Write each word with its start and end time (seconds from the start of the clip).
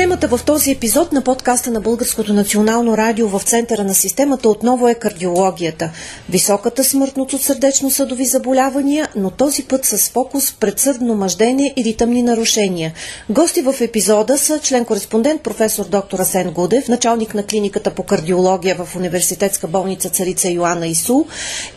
Темата 0.00 0.28
в 0.28 0.40
този 0.44 0.70
епизод 0.70 1.12
на 1.12 1.22
подкаста 1.22 1.70
на 1.70 1.80
Българското 1.80 2.32
национално 2.32 2.96
радио 2.96 3.28
в 3.28 3.42
центъра 3.44 3.84
на 3.84 3.94
системата 3.94 4.48
отново 4.48 4.88
е 4.88 4.94
кардиологията. 4.94 5.90
Високата 6.28 6.84
смъртност 6.84 7.32
от 7.32 7.42
сърдечно-съдови 7.42 8.24
заболявания, 8.24 9.08
но 9.16 9.30
този 9.30 9.62
път 9.62 9.84
с 9.84 10.10
фокус 10.10 10.52
предсърдно 10.52 11.14
мъждение 11.14 11.74
и 11.76 11.84
ритъмни 11.84 12.22
нарушения. 12.22 12.92
Гости 13.30 13.62
в 13.62 13.74
епизода 13.80 14.38
са 14.38 14.60
член-кореспондент 14.60 15.42
професор 15.42 15.84
доктор 15.84 16.18
Асен 16.18 16.50
Гудев, 16.50 16.88
началник 16.88 17.34
на 17.34 17.42
клиниката 17.42 17.90
по 17.90 18.02
кардиология 18.02 18.76
в 18.84 18.96
Университетска 18.96 19.68
болница 19.68 20.08
Царица 20.08 20.48
Йоанна 20.48 20.86
Ису 20.86 21.24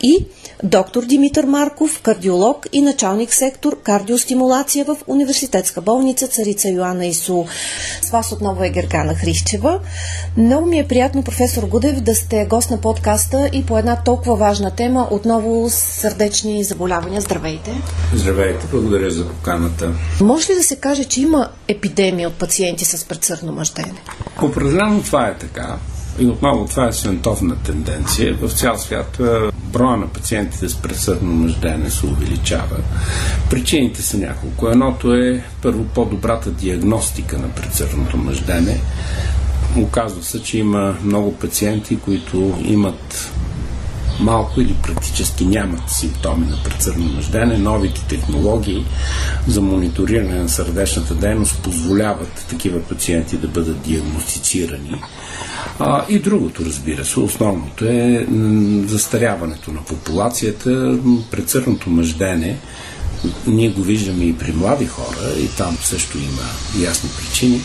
и 0.01 0.25
доктор 0.63 1.05
Димитър 1.05 1.43
Марков, 1.43 2.01
кардиолог 2.01 2.67
и 2.71 2.81
началник 2.81 3.33
сектор 3.33 3.81
кардиостимулация 3.81 4.85
в 4.85 4.97
Университетска 5.07 5.81
болница 5.81 6.27
Царица 6.27 6.69
Йоанна 6.69 7.05
Ису. 7.05 7.45
С 8.01 8.09
вас 8.09 8.31
отново 8.31 8.63
е 8.63 8.69
Гергана 8.69 9.15
Хрищева. 9.15 9.79
Много 10.37 10.67
ми 10.67 10.79
е 10.79 10.87
приятно, 10.87 11.23
професор 11.23 11.63
Гудев, 11.63 12.01
да 12.01 12.15
сте 12.15 12.45
гост 12.45 12.71
на 12.71 12.81
подкаста 12.81 13.49
и 13.53 13.65
по 13.65 13.77
една 13.77 14.03
толкова 14.03 14.35
важна 14.35 14.71
тема, 14.71 15.07
отново 15.11 15.69
сърдечни 15.69 16.63
заболявания. 16.63 17.21
Здравейте! 17.21 17.71
Здравейте, 18.13 18.65
благодаря 18.71 19.11
за 19.11 19.27
поканата. 19.27 19.91
Може 20.21 20.51
ли 20.51 20.55
да 20.55 20.63
се 20.63 20.75
каже, 20.75 21.03
че 21.03 21.21
има 21.21 21.49
епидемия 21.67 22.27
от 22.27 22.35
пациенти 22.35 22.85
с 22.85 23.05
предсърдно 23.05 23.51
мъждене? 23.51 23.93
Определено 24.41 25.03
това 25.03 25.27
е 25.27 25.37
така. 25.37 25.77
И 26.19 26.25
отново 26.25 26.65
това 26.65 26.87
е 26.87 26.91
световна 26.91 27.55
тенденция. 27.55 28.37
В 28.41 28.49
цял 28.51 28.77
свят 28.77 29.19
е, 29.19 29.23
броя 29.53 29.97
на 29.97 30.07
пациентите 30.07 30.69
с 30.69 30.75
предсърдно 30.75 31.33
мъждене 31.33 31.89
се 31.89 32.05
увеличава. 32.05 32.77
Причините 33.49 34.01
са 34.01 34.17
няколко. 34.17 34.67
Едното 34.67 35.13
е 35.13 35.43
първо 35.61 35.83
по-добрата 35.83 36.51
диагностика 36.51 37.37
на 37.37 37.49
предсърдното 37.49 38.17
мъждене. 38.17 38.81
Оказва 39.77 40.23
се, 40.23 40.43
че 40.43 40.57
има 40.57 40.95
много 41.03 41.33
пациенти, 41.35 41.99
които 41.99 42.57
имат 42.63 43.31
малко 44.19 44.61
или 44.61 44.75
практически 44.83 45.45
нямат 45.45 45.89
симптоми 45.89 46.45
на 46.45 46.63
предсърдно 46.63 47.05
мъждене. 47.05 47.57
Новите 47.57 48.01
технологии 48.09 48.85
за 49.47 49.61
мониториране 49.61 50.35
на 50.35 50.49
сърдечната 50.49 51.15
дейност 51.15 51.63
позволяват 51.63 52.45
такива 52.49 52.79
пациенти 52.81 53.37
да 53.37 53.47
бъдат 53.47 53.81
диагностицирани. 53.81 55.01
А, 55.79 56.05
и 56.09 56.19
другото, 56.19 56.65
разбира 56.65 57.05
се, 57.05 57.19
основното 57.19 57.85
е 57.85 58.27
застаряването 58.85 59.71
на 59.71 59.83
популацията, 59.85 60.97
предсърдното 61.31 61.89
мъждене. 61.89 62.57
Ние 63.47 63.69
го 63.69 63.81
виждаме 63.81 64.25
и 64.25 64.37
при 64.37 64.51
млади 64.51 64.85
хора, 64.85 65.39
и 65.39 65.47
там 65.47 65.77
също 65.81 66.17
има 66.17 66.81
ясни 66.87 67.09
причини. 67.17 67.61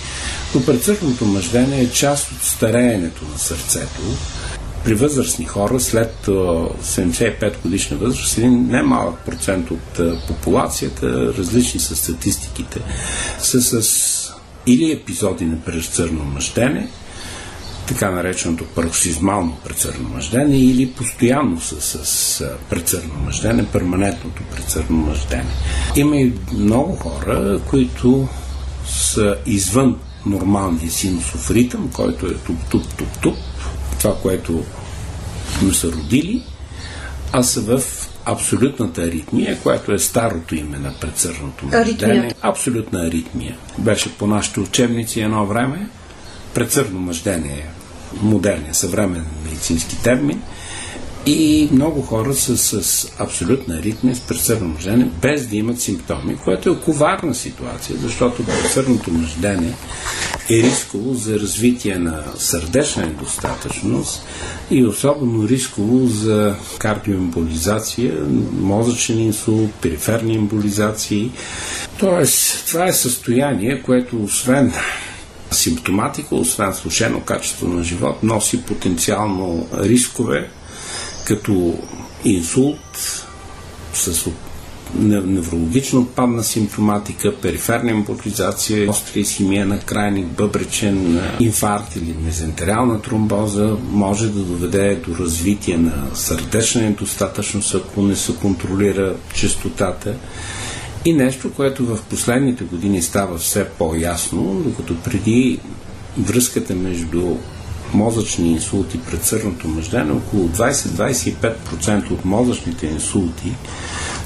Но 0.55 0.65
предсърдното 0.65 1.25
мъждене 1.25 1.81
е 1.81 1.91
част 1.91 2.33
от 2.33 2.43
стареенето 2.43 3.25
на 3.33 3.39
сърцето 3.39 4.01
при 4.85 4.95
възрастни 4.95 5.45
хора 5.45 5.81
след 5.81 6.27
75 6.27 7.63
годишна 7.63 7.97
възраст 7.97 8.39
един 8.39 8.67
немалък 8.67 9.19
процент 9.27 9.71
от 9.71 10.01
популацията, 10.29 11.35
различни 11.39 11.81
са 11.81 11.97
статистиките, 11.97 12.81
са 13.39 13.83
с 13.83 14.39
или 14.67 14.93
епизоди 14.93 15.45
на 15.45 15.61
пресърно 15.61 16.25
мъждене, 16.25 16.89
така 17.89 18.11
нареченото 18.11 18.65
пароксизмално 18.65 19.57
прецърно 19.65 20.09
мъждене 20.09 20.59
или 20.59 20.93
постоянно 20.93 21.61
с, 21.61 21.81
с, 21.81 22.07
с 22.07 22.51
прецърно 22.71 23.15
мъждене, 23.25 23.67
перманентното 23.73 24.43
прецърно 24.55 24.97
мъждене. 24.97 25.51
Има 25.97 26.17
и 26.17 26.33
много 26.53 26.97
хора, 26.97 27.61
които 27.71 28.29
са 28.87 29.37
извън 29.47 29.97
нормалния 30.27 30.91
синусов 30.91 31.51
ритъм, 31.51 31.91
който 31.93 32.27
е 32.27 32.35
туп-туп-туп-туп, 32.35 33.37
това, 33.99 34.17
което 34.23 34.65
сме 35.59 35.75
са 35.75 35.93
родили, 35.93 36.43
а 37.33 37.43
са 37.43 37.61
в 37.61 37.83
абсолютната 38.25 39.03
аритмия, 39.03 39.59
която 39.63 39.93
е 39.93 39.99
старото 39.99 40.55
име 40.55 40.79
на 40.79 40.95
предсърдното 41.01 41.67
мъждене. 41.67 42.31
Абсолютна 42.43 43.07
аритмия. 43.07 43.57
Беше 43.79 44.19
по 44.19 44.27
нашите 44.27 44.61
учебници 44.61 45.21
едно 45.21 45.47
време. 45.47 45.89
Предсърдно 46.55 47.01
мъждене 47.01 47.49
е 47.49 47.67
модерния, 48.23 48.75
съвременен 48.75 49.27
медицински 49.45 50.03
термин. 50.03 50.43
И 51.27 51.69
много 51.73 52.03
хора 52.03 52.35
са 52.35 52.57
с 52.83 53.07
абсолютна 53.19 53.75
аритмия, 53.75 54.17
с 54.17 54.21
пресърно 54.21 54.69
мъждене, 54.69 55.11
без 55.23 55.47
да 55.47 55.57
имат 55.57 55.81
симптоми, 55.81 56.37
което 56.45 56.71
е 56.71 56.81
коварна 56.81 57.35
ситуация, 57.35 57.97
защото 58.03 58.45
пресърното 58.45 59.11
мъждене 59.11 59.75
е 60.51 60.63
рисково 60.63 61.15
за 61.15 61.39
развитие 61.39 61.99
на 61.99 62.25
сърдечна 62.37 63.07
недостатъчност 63.07 64.25
и 64.71 64.87
особено 64.87 65.49
рисково 65.49 66.07
за 66.07 66.55
кардиоемболизация, 66.79 68.15
мозъчен 68.61 69.19
инсулт, 69.19 69.71
периферни 69.73 70.35
емболизации. 70.35 71.31
Тоест, 71.99 72.67
това 72.67 72.87
е 72.87 72.93
състояние, 72.93 73.83
което 73.83 74.23
освен 74.23 74.73
симптоматика, 75.51 76.35
освен 76.35 76.75
слушено 76.75 77.21
качество 77.21 77.69
на 77.69 77.85
живот, 77.85 78.23
носи 78.23 78.63
потенциално 78.63 79.69
рискове 79.81 80.51
като 81.29 81.79
инсулт 82.25 82.99
с 83.93 84.31
неврологично 84.95 86.07
падна 86.07 86.45
симптоматика, 86.45 87.37
периферна 87.37 87.91
емболизация, 87.91 88.91
остра 88.91 89.21
исхимия 89.21 89.67
на 89.67 89.81
крайник, 89.81 90.27
бъбречен 90.27 91.21
инфаркт 91.41 91.97
или 91.97 92.15
мезентериална 92.25 93.03
тромбоза 93.03 93.77
може 93.91 94.29
да 94.29 94.41
доведе 94.41 94.97
до 95.07 95.17
развитие 95.17 95.77
на 95.77 96.07
сърдечна 96.15 96.83
недостатъчност, 96.83 97.75
ако 97.75 98.03
не 98.03 98.17
се 98.17 98.37
контролира 98.37 99.17
частотата. 99.35 100.15
И 101.05 101.13
нещо, 101.13 101.53
което 101.53 101.87
в 101.87 102.03
последните 102.11 102.65
години 102.65 103.03
става 103.03 103.39
все 103.39 103.69
по-ясно, 103.69 104.63
докато 104.65 104.97
преди 104.97 105.61
връзката 106.19 106.75
между 106.75 107.37
мозъчни 107.95 108.53
инсулти 108.53 109.01
пред 109.01 109.25
сърното 109.25 109.69
мъждане, 109.69 110.13
около 110.13 110.49
20-25% 110.49 112.11
от 112.11 112.25
мозъчните 112.25 112.87
инсулти 112.87 113.55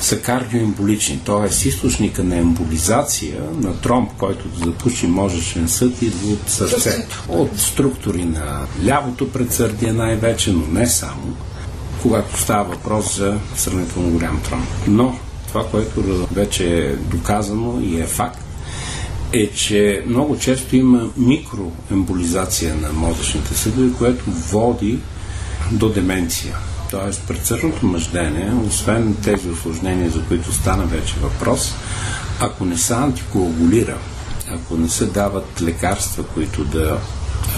са 0.01 0.21
кардиоемболични, 0.21 1.21
т.е. 1.27 1.69
източника 1.69 2.25
на 2.25 2.37
емболизация 2.37 3.43
на 3.55 3.81
тромб, 3.81 4.11
който 4.19 4.49
да 4.49 4.65
запуши 4.65 5.07
мозъчен 5.07 5.69
съд 5.69 6.03
идва 6.03 6.33
от 6.33 6.51
сърцето. 6.51 7.25
От 7.29 7.59
структури 7.59 8.25
на 8.25 8.67
лявото 8.85 9.33
предсърдие 9.33 9.93
най-вече, 9.93 10.53
но 10.53 10.67
не 10.67 10.87
само, 10.87 11.37
когато 12.03 12.41
става 12.41 12.65
въпрос 12.65 13.17
за 13.17 13.39
сравнително 13.57 14.11
голям 14.11 14.41
тромб. 14.43 14.65
Но 14.89 15.19
това, 15.49 15.67
което 15.71 16.27
вече 16.33 16.79
е 16.79 16.97
доказано 16.97 17.81
и 17.81 18.01
е 18.01 18.07
факт, 18.07 18.42
е, 19.33 19.47
че 19.47 20.05
много 20.07 20.39
често 20.39 20.77
има 20.77 21.11
микроемболизация 21.17 22.75
на 22.75 22.93
мозъчните 22.93 23.55
съдове, 23.55 23.99
което 23.99 24.25
води 24.31 24.99
до 25.73 25.89
деменция. 25.89 26.57
Тоест, 26.91 27.23
предсърдното 27.29 27.87
мъждене, 27.87 28.53
освен 28.69 29.17
тези 29.25 29.49
осложнения, 29.49 30.11
за 30.11 30.23
които 30.25 30.53
стана 30.53 30.87
вече 30.87 31.15
въпрос, 31.23 31.75
ако 32.41 32.65
не 32.65 32.77
се 32.77 32.95
антикоагулира, 32.95 33.99
ако 34.51 34.77
не 34.77 34.89
се 34.89 35.07
дават 35.07 35.63
лекарства, 35.63 36.25
които 36.35 36.65
да 36.65 36.99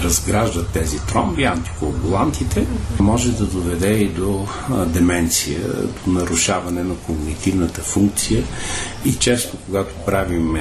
разграждат 0.02 0.68
тези 0.68 0.98
тромби, 0.98 1.44
антикоагулантите, 1.44 2.66
може 3.00 3.32
да 3.32 3.44
доведе 3.44 3.92
и 3.92 4.08
до 4.08 4.46
деменция, 4.86 5.60
до 6.06 6.12
нарушаване 6.12 6.82
на 6.82 6.94
когнитивната 6.94 7.82
функция 7.82 8.44
и 9.04 9.14
често, 9.14 9.56
когато 9.66 9.94
правим 10.06 10.56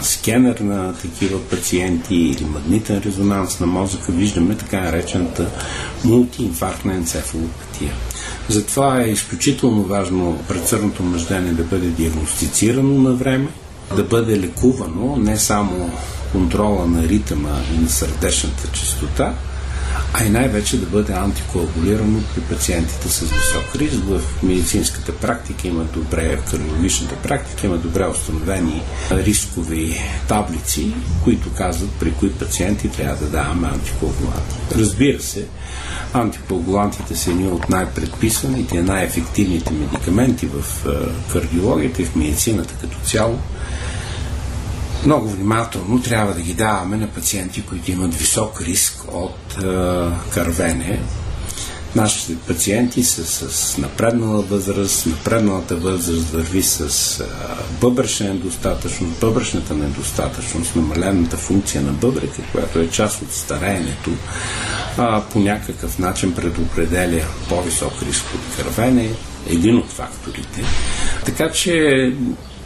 скенер 0.00 0.58
на 0.58 0.94
такива 0.94 1.40
пациенти 1.40 2.14
или 2.14 2.44
магнитен 2.44 3.02
резонанс 3.06 3.60
на 3.60 3.66
мозъка, 3.66 4.12
виждаме 4.12 4.56
така 4.56 4.80
наречената 4.80 5.46
мултиинфарктна 6.04 6.94
енцефалопатия. 6.94 7.92
Затова 8.48 9.00
е 9.00 9.10
изключително 9.10 9.82
важно 9.82 10.38
предсърдното 10.48 11.02
мъждене 11.02 11.52
да 11.52 11.64
бъде 11.64 11.86
диагностицирано 11.86 13.02
на 13.02 13.12
време, 13.14 13.48
да 13.96 14.04
бъде 14.04 14.40
лекувано 14.40 15.16
не 15.16 15.36
само 15.36 15.90
контрола 16.36 16.86
на 16.86 17.02
ритъма 17.08 17.60
и 17.74 17.78
на 17.78 17.88
сърдечната 17.88 18.68
частота, 18.72 19.34
а 20.12 20.24
и 20.24 20.30
най-вече 20.30 20.80
да 20.80 20.86
бъде 20.86 21.12
антикоагулирано 21.12 22.20
при 22.34 22.40
пациентите 22.40 23.08
с 23.08 23.20
висок 23.20 23.76
риск. 23.76 23.96
В 24.06 24.20
медицинската 24.42 25.12
практика 25.16 25.68
има 25.68 25.84
добре, 25.84 26.36
в 26.36 26.50
кардиологичната 26.50 27.16
практика 27.16 27.66
има 27.66 27.76
добре 27.76 28.06
установени 28.06 28.82
рискови 29.10 30.00
таблици, 30.28 30.94
които 31.24 31.52
казват 31.52 31.90
при 31.90 32.12
кои 32.12 32.32
пациенти 32.32 32.88
трябва 32.88 33.16
да 33.16 33.30
даваме 33.30 33.68
антикоагуланти. 33.68 34.56
Разбира 34.76 35.20
се, 35.22 35.46
антикоагулантите 36.12 37.16
са 37.16 37.30
едни 37.30 37.48
от 37.48 37.68
най-предписаните, 37.68 38.82
най-ефективните 38.82 39.72
медикаменти 39.74 40.46
в 40.46 40.84
кардиологията 41.32 42.02
и 42.02 42.04
в 42.04 42.16
медицината 42.16 42.74
като 42.80 42.98
цяло 42.98 43.38
много 45.06 45.28
внимателно 45.28 46.02
трябва 46.02 46.34
да 46.34 46.40
ги 46.40 46.54
даваме 46.54 46.96
на 46.96 47.06
пациенти, 47.06 47.62
които 47.62 47.90
имат 47.90 48.14
висок 48.14 48.60
риск 48.60 49.04
от 49.08 49.54
е, 49.54 49.60
кървене. 50.30 51.00
Нашите 51.96 52.36
пациенти 52.36 53.04
са 53.04 53.24
с 53.50 53.78
напреднала 53.78 54.42
възраст, 54.42 55.06
напредналата 55.06 55.76
възраст 55.76 56.30
върви 56.30 56.62
с 56.62 56.80
е, 57.20 57.24
бъбречна 57.80 58.28
недостатъчност, 58.28 59.20
бъбречната 59.20 59.74
недостатъчност, 59.74 60.76
намалената 60.76 61.36
функция 61.36 61.82
на 61.82 61.92
бъбрека, 61.92 62.42
която 62.52 62.78
е 62.78 62.88
част 62.88 63.22
от 63.22 63.32
стареенето, 63.32 64.10
а, 64.98 65.22
по 65.22 65.38
някакъв 65.38 65.98
начин 65.98 66.34
предопределя 66.34 67.20
по-висок 67.48 68.02
риск 68.02 68.24
от 68.34 68.56
кървене, 68.56 69.10
един 69.50 69.76
от 69.76 69.88
факторите. 69.90 70.62
Така 71.24 71.50
че 71.50 72.12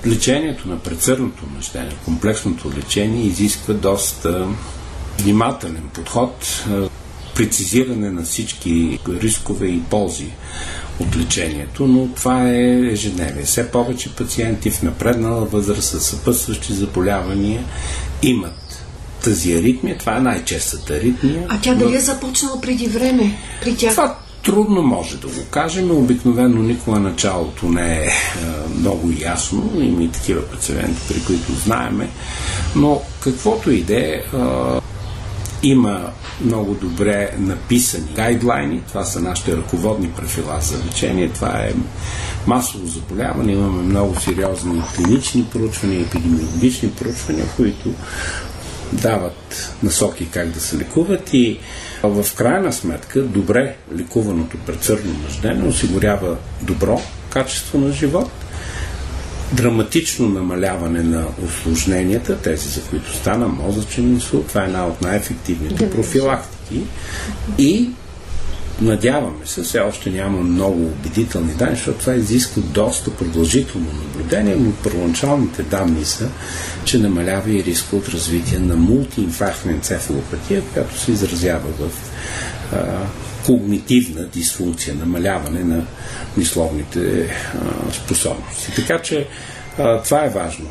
лечението 0.06 0.68
на 0.68 0.78
предсърдното 0.78 1.44
мъждение, 1.56 1.96
комплексното 2.04 2.72
лечение 2.76 3.26
изисква 3.26 3.74
доста 3.74 4.48
внимателен 5.18 5.88
подход, 5.94 6.64
прецизиране 7.34 8.10
на 8.10 8.22
всички 8.22 8.98
рискове 9.08 9.66
и 9.66 9.82
ползи 9.82 10.32
от 11.00 11.16
лечението, 11.16 11.86
но 11.86 12.08
това 12.08 12.48
е 12.48 12.80
ежедневие. 12.92 13.42
Все 13.42 13.70
повече 13.70 14.14
пациенти 14.14 14.70
в 14.70 14.82
напреднала 14.82 15.44
възраст 15.44 15.88
с 15.90 16.00
съпътстващи 16.00 16.72
заболявания 16.72 17.64
имат 18.22 18.84
тази 19.24 19.52
аритмия. 19.52 19.98
Това 19.98 20.16
е 20.16 20.20
най-честата 20.20 20.94
аритмия. 20.94 21.46
А 21.48 21.60
тя 21.60 21.74
дали 21.74 21.96
е 21.96 22.00
започнала 22.00 22.60
преди 22.60 22.86
време 22.86 23.38
при 23.62 23.76
тях? 23.76 23.90
Това 23.90 24.18
Трудно 24.44 24.82
може 24.82 25.16
да 25.16 25.26
го 25.26 25.44
кажем. 25.50 25.90
Обикновено 25.90 26.62
никога 26.62 27.00
началото 27.00 27.68
не 27.68 27.98
е, 27.98 28.04
е 28.04 28.10
много 28.78 29.10
ясно. 29.20 29.72
Има 29.78 30.02
и 30.02 30.08
такива 30.08 30.42
пациенти, 30.42 31.00
при 31.08 31.24
които 31.24 31.52
знаеме. 31.52 32.10
Но 32.76 33.02
каквото 33.20 33.70
и 33.70 33.82
да 33.82 33.96
е, 33.96 34.22
има 35.62 36.10
много 36.44 36.74
добре 36.74 37.30
написани 37.38 38.06
гайдлайни. 38.14 38.82
Това 38.88 39.04
са 39.04 39.20
нашите 39.20 39.56
ръководни 39.56 40.10
правила 40.10 40.58
за 40.60 40.78
лечение. 40.86 41.28
Това 41.28 41.58
е 41.58 41.72
масово 42.46 42.86
заболяване. 42.86 43.52
Имаме 43.52 43.82
много 43.82 44.20
сериозни 44.20 44.82
клинични 44.96 45.44
проучвания, 45.52 46.00
епидемиологични 46.00 46.90
проучвания, 46.90 47.46
които 47.56 47.92
дават 48.92 49.72
насоки 49.82 50.28
как 50.30 50.48
да 50.48 50.60
се 50.60 50.78
лекуват 50.78 51.34
и 51.34 51.58
в 52.02 52.26
крайна 52.34 52.72
сметка 52.72 53.22
добре 53.22 53.76
лекуваното 53.98 54.56
предсърдно 54.66 55.14
мъждене 55.24 55.68
осигурява 55.68 56.36
добро 56.62 57.00
качество 57.30 57.78
на 57.78 57.92
живот, 57.92 58.30
драматично 59.52 60.28
намаляване 60.28 61.02
на 61.02 61.26
осложненията, 61.44 62.38
тези 62.38 62.68
за 62.68 62.80
които 62.82 63.16
стана 63.16 63.48
мозъчен 63.48 64.12
инсулт, 64.12 64.46
това 64.48 64.62
е 64.62 64.66
една 64.66 64.86
от 64.86 65.02
най-ефективните 65.02 65.90
профилактики 65.90 66.80
и 67.58 67.90
Надяваме 68.80 69.46
се, 69.46 69.62
все 69.62 69.80
още 69.80 70.10
няма 70.10 70.40
много 70.40 70.86
убедителни 70.86 71.54
данни, 71.54 71.76
защото 71.76 71.98
това 71.98 72.14
изисква 72.14 72.62
доста 72.62 73.10
продължително 73.16 73.86
наблюдение, 73.92 74.56
но 74.56 74.72
първоначалните 74.72 75.62
данни 75.62 76.04
са, 76.04 76.28
че 76.84 76.98
намалява 76.98 77.50
и 77.50 77.64
риска 77.64 77.96
от 77.96 78.08
развитие 78.08 78.58
на 78.58 78.76
мултиинфарктна 78.76 79.72
енцефалопатия, 79.72 80.62
която 80.62 80.98
се 80.98 81.12
изразява 81.12 81.68
в 81.78 81.90
а, 82.72 83.06
когнитивна 83.46 84.26
дисфункция, 84.26 84.94
намаляване 84.94 85.64
на 85.64 85.86
мисловните 86.36 87.26
а, 87.54 87.92
способности. 87.92 88.74
Така 88.76 88.98
че 88.98 89.26
а, 89.78 90.02
това 90.02 90.24
е 90.24 90.28
важно. 90.28 90.66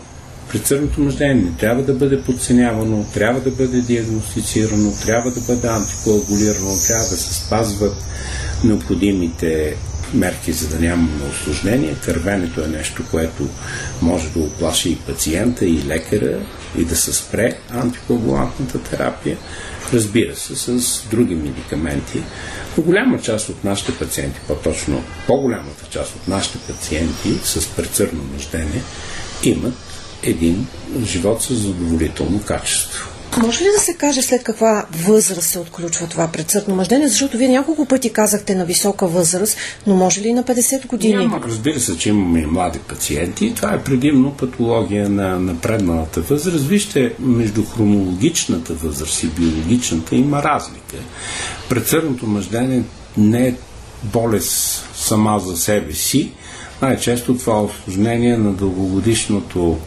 Предсърдното 0.51 1.01
мъждение 1.01 1.43
не 1.43 1.51
трябва 1.51 1.83
да 1.83 1.93
бъде 1.93 2.21
подценявано, 2.21 3.05
трябва 3.13 3.39
да 3.39 3.51
бъде 3.51 3.81
диагностицирано, 3.81 4.93
трябва 5.05 5.31
да 5.31 5.41
бъде 5.41 5.67
антикоагулирано, 5.67 6.69
трябва 6.87 7.09
да 7.09 7.17
се 7.17 7.33
спазват 7.33 7.95
необходимите 8.63 9.75
мерки, 10.13 10.51
за 10.51 10.67
да 10.67 10.79
нямаме 10.79 11.29
осложнение. 11.31 11.95
Кървенето 12.05 12.61
е 12.61 12.67
нещо, 12.67 13.03
което 13.11 13.47
може 14.01 14.29
да 14.29 14.39
оплаши 14.39 14.89
и 14.89 14.95
пациента, 14.95 15.65
и 15.65 15.83
лекаря, 15.87 16.39
и 16.77 16.85
да 16.85 16.95
се 16.95 17.13
спре 17.13 17.57
антикоагулантната 17.69 18.79
терапия. 18.79 19.37
Разбира 19.93 20.35
се, 20.35 20.55
с 20.55 21.01
други 21.11 21.35
медикаменти. 21.35 22.23
Но 22.77 22.83
голяма 22.83 23.21
част 23.21 23.49
от 23.49 23.63
нашите 23.63 23.97
пациенти, 23.97 24.39
по-точно 24.47 25.03
по-голямата 25.27 25.85
част 25.89 26.15
от 26.15 26.27
нашите 26.27 26.57
пациенти 26.57 27.33
с 27.43 27.67
предсърдно 27.67 28.23
мъждение 28.33 28.81
имат 29.43 29.88
един 30.23 30.67
живот 31.03 31.41
с 31.41 31.53
задоволително 31.53 32.41
качество. 32.45 33.09
Може 33.37 33.63
ли 33.63 33.67
да 33.75 33.79
се 33.79 33.93
каже 33.93 34.21
след 34.21 34.43
каква 34.43 34.85
възраст 34.91 35.47
се 35.47 35.59
отключва 35.59 36.07
това 36.07 36.27
предсъдно 36.27 36.75
мъждение? 36.75 37.07
Защото 37.07 37.37
вие 37.37 37.47
няколко 37.47 37.85
пъти 37.85 38.13
казахте 38.13 38.55
на 38.55 38.65
висока 38.65 39.07
възраст, 39.07 39.57
но 39.87 39.95
може 39.95 40.21
ли 40.21 40.27
и 40.27 40.33
на 40.33 40.43
50 40.43 40.87
години? 40.87 41.15
Няма, 41.15 41.41
разбира 41.47 41.79
се, 41.79 41.97
че 41.97 42.09
имаме 42.09 42.39
и 42.39 42.45
млади 42.45 42.79
пациенти. 42.79 43.53
Това 43.55 43.73
е 43.73 43.83
предимно 43.83 44.31
патология 44.33 45.09
на 45.09 45.39
напредналата 45.39 46.21
възраст. 46.21 46.67
Вижте, 46.67 47.13
между 47.19 47.65
хронологичната 47.65 48.73
възраст 48.73 49.23
и 49.23 49.27
биологичната 49.27 50.15
има 50.15 50.43
разлика. 50.43 50.97
Предсъдното 51.69 52.27
мъждение 52.27 52.83
не 53.17 53.47
е 53.47 53.53
болест 54.03 54.85
сама 54.95 55.39
за 55.39 55.57
себе 55.57 55.93
си, 55.93 56.31
най-често 56.81 57.37
това 57.37 57.57
е 57.57 57.61
осложнение 57.61 58.37
на 58.37 58.53
дългогодишното 58.53 59.77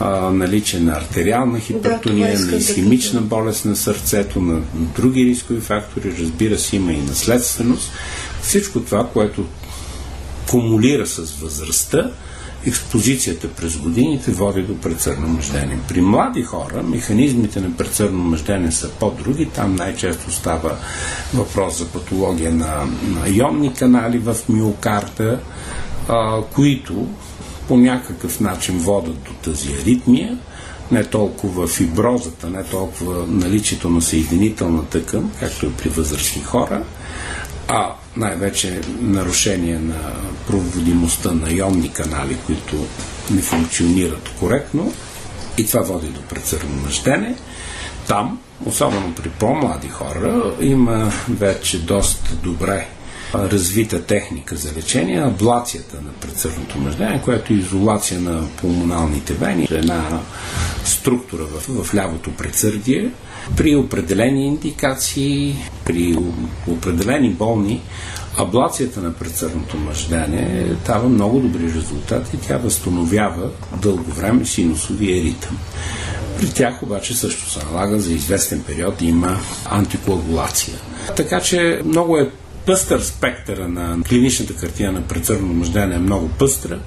а, 0.00 0.30
наличие 0.30 0.80
на 0.80 0.92
артериална 0.92 1.60
хипертония, 1.60 2.38
да, 2.38 2.46
на 2.46 2.56
изхимична 2.56 3.20
да 3.20 3.26
болест 3.26 3.64
на 3.64 3.76
сърцето, 3.76 4.40
на, 4.40 4.54
на 4.54 4.86
други 4.96 5.24
рискови 5.24 5.60
фактори, 5.60 6.14
разбира 6.18 6.58
се, 6.58 6.76
има 6.76 6.92
и 6.92 7.00
наследственост. 7.00 7.92
Всичко 8.42 8.80
това, 8.80 9.08
което 9.12 9.44
кумулира 10.50 11.06
с 11.06 11.32
възрастта, 11.40 12.10
експозицията 12.66 13.48
през 13.48 13.76
годините 13.76 14.30
води 14.30 14.62
до 14.62 14.80
предсърно 14.80 15.28
мъждение. 15.28 15.78
При 15.88 16.00
млади 16.00 16.42
хора 16.42 16.82
механизмите 16.82 17.60
на 17.60 17.76
предсърно 17.76 18.18
мъждение 18.18 18.72
са 18.72 18.88
по-други. 18.88 19.46
Там 19.46 19.74
най-често 19.74 20.32
става 20.32 20.76
въпрос 21.34 21.78
за 21.78 21.86
патология 21.86 22.52
на, 22.52 22.84
на 23.02 23.28
ионни 23.28 23.74
канали 23.74 24.18
в 24.18 24.36
миокарда, 24.48 25.40
а, 26.08 26.42
които 26.54 27.06
по 27.68 27.76
някакъв 27.76 28.40
начин 28.40 28.78
водят 28.78 29.22
до 29.22 29.32
тази 29.32 29.72
аритмия, 29.72 30.38
не 30.90 31.04
толкова 31.04 31.68
фиброзата, 31.68 32.50
не 32.50 32.64
толкова 32.64 33.26
наличието 33.28 33.90
на 33.90 34.02
съединителна 34.02 34.84
тъкан, 34.84 35.30
както 35.40 35.66
е 35.66 35.72
при 35.72 35.88
възрастни 35.88 36.42
хора, 36.42 36.82
а 37.68 37.92
най-вече 38.16 38.80
нарушение 39.00 39.78
на 39.78 40.12
проводимостта 40.46 41.32
на 41.32 41.52
ионни 41.52 41.92
канали, 41.92 42.36
които 42.46 42.76
не 43.30 43.42
функционират 43.42 44.30
коректно 44.40 44.92
и 45.58 45.66
това 45.66 45.80
води 45.80 46.06
до 46.06 46.20
предсърно 46.20 46.82
мъждене. 46.84 47.34
Там, 48.08 48.40
особено 48.66 49.14
при 49.14 49.28
по-млади 49.28 49.88
хора, 49.88 50.54
има 50.60 51.12
вече 51.28 51.78
доста 51.78 52.34
добре 52.34 52.88
развита 53.34 54.02
техника 54.02 54.56
за 54.56 54.72
лечение, 54.76 55.20
аблацията 55.22 55.96
на 55.96 56.12
предсърдното 56.20 56.78
мъждение, 56.78 57.20
която 57.24 57.52
е 57.52 57.56
изолация 57.56 58.20
на 58.20 58.48
пулмоналните 58.56 59.34
вени, 59.34 59.68
една 59.70 60.20
структура 60.84 61.42
в, 61.44 61.84
в 61.84 61.94
лявото 61.94 62.30
предсърдие. 62.30 63.10
При 63.56 63.76
определени 63.76 64.46
индикации, 64.46 65.56
при 65.84 66.16
определени 66.66 67.30
болни, 67.30 67.82
аблацията 68.38 69.00
на 69.00 69.12
предсърдното 69.12 69.76
мъждение 69.76 70.76
дава 70.86 71.08
много 71.08 71.40
добри 71.40 71.74
резултати. 71.74 72.36
Тя 72.46 72.56
възстановява 72.56 73.50
дълго 73.82 74.10
време 74.10 74.46
синусовия 74.46 75.24
ритъм. 75.24 75.58
При 76.38 76.50
тях 76.50 76.82
обаче 76.82 77.16
също 77.16 77.50
се 77.50 77.64
налага 77.64 77.98
за 78.00 78.12
известен 78.12 78.62
период 78.66 79.02
има 79.02 79.40
антикоагулация. 79.64 80.74
Така 81.16 81.40
че 81.40 81.80
много 81.84 82.16
е 82.18 82.30
пъстър 82.66 83.00
спектъра 83.00 83.68
на 83.68 84.02
клиничната 84.08 84.54
картина 84.54 84.92
на 84.92 85.02
предсърдно 85.02 85.54
мъждане 85.54 85.94
е 85.94 85.98
много 85.98 86.28
пъстра. 86.28 86.78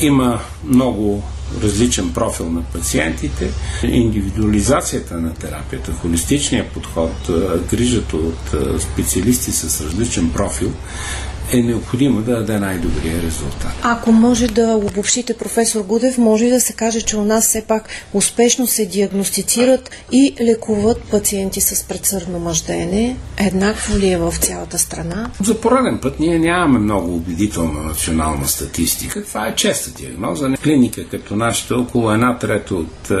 Има 0.00 0.40
много 0.64 1.22
различен 1.62 2.12
профил 2.12 2.50
на 2.50 2.62
пациентите. 2.62 3.50
Индивидуализацията 3.82 5.18
на 5.18 5.34
терапията, 5.34 5.92
холистичният 5.92 6.68
подход, 6.68 7.30
грижата 7.70 8.16
от 8.16 8.54
специалисти 8.82 9.52
с 9.52 9.80
различен 9.80 10.30
профил 10.30 10.72
е 11.52 11.62
необходимо 11.62 12.22
да 12.22 12.36
даде 12.36 12.58
най-добрия 12.58 13.22
резултат. 13.22 13.72
Ако 13.82 14.12
може 14.12 14.46
да 14.46 14.80
обобщите, 14.84 15.34
професор 15.36 15.80
Гудев, 15.80 16.18
може 16.18 16.46
да 16.46 16.60
се 16.60 16.72
каже, 16.72 17.00
че 17.00 17.16
у 17.16 17.24
нас 17.24 17.44
все 17.44 17.62
пак 17.62 17.88
успешно 18.12 18.66
се 18.66 18.86
диагностицират 18.86 19.90
и 20.12 20.34
лекуват 20.40 21.02
пациенти 21.10 21.60
с 21.60 21.84
предсърдно 21.84 22.38
мъждене. 22.38 23.16
Еднакво 23.36 23.98
ли 23.98 24.10
е 24.10 24.18
в 24.18 24.34
цялата 24.40 24.78
страна? 24.78 25.30
За 25.42 25.60
пореден 25.60 25.98
път 26.02 26.20
ние 26.20 26.38
нямаме 26.38 26.78
много 26.78 27.14
убедителна 27.14 27.82
национална 27.82 28.48
статистика. 28.48 29.24
Това 29.24 29.46
е 29.46 29.54
честа 29.54 29.90
диагноза. 29.90 30.50
Клиника 30.62 31.08
като 31.08 31.36
нашата, 31.36 31.76
около 31.76 32.10
една 32.10 32.38
трета 32.38 32.74
от 32.74 33.10
е, 33.10 33.14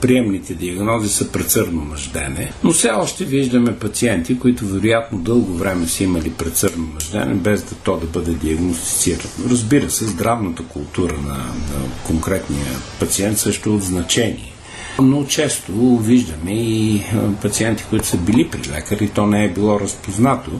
приемните 0.00 0.54
диагнози 0.54 1.08
са 1.08 1.28
предсърдно 1.28 1.80
мъждене, 1.80 2.52
но 2.64 2.72
все 2.72 2.90
още 2.90 3.24
виждаме 3.24 3.76
пациенти, 3.78 4.38
които 4.38 4.66
вероятно 4.66 5.18
дълго 5.18 5.52
време 5.52 5.86
са 5.86 6.04
имали 6.04 6.30
предсърдно 6.30 6.86
мъждене, 6.94 7.34
без 7.46 7.62
да 7.62 7.74
то 7.74 7.96
да 7.96 8.06
бъде 8.06 8.32
диагностицирано. 8.32 9.50
Разбира 9.50 9.90
се, 9.90 10.06
здравната 10.06 10.62
култура 10.62 11.14
на, 11.14 11.34
на 11.34 11.88
конкретния 12.06 12.66
пациент 13.00 13.38
също 13.38 13.70
е 13.70 13.72
от 13.72 13.82
значение. 13.82 14.52
Но 14.98 15.24
често 15.24 15.98
виждаме 15.98 16.52
и 16.52 17.02
пациенти, 17.42 17.84
които 17.90 18.06
са 18.06 18.16
били 18.16 18.48
при 18.50 18.70
лекар 18.70 18.96
и 19.00 19.08
то 19.08 19.26
не 19.26 19.44
е 19.44 19.48
било 19.48 19.80
разпознато. 19.80 20.50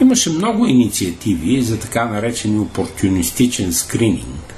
Имаше 0.00 0.30
много 0.30 0.66
инициативи 0.66 1.62
за 1.62 1.78
така 1.78 2.04
наречен 2.04 2.60
опортунистичен 2.60 3.72
скрининг. 3.72 4.54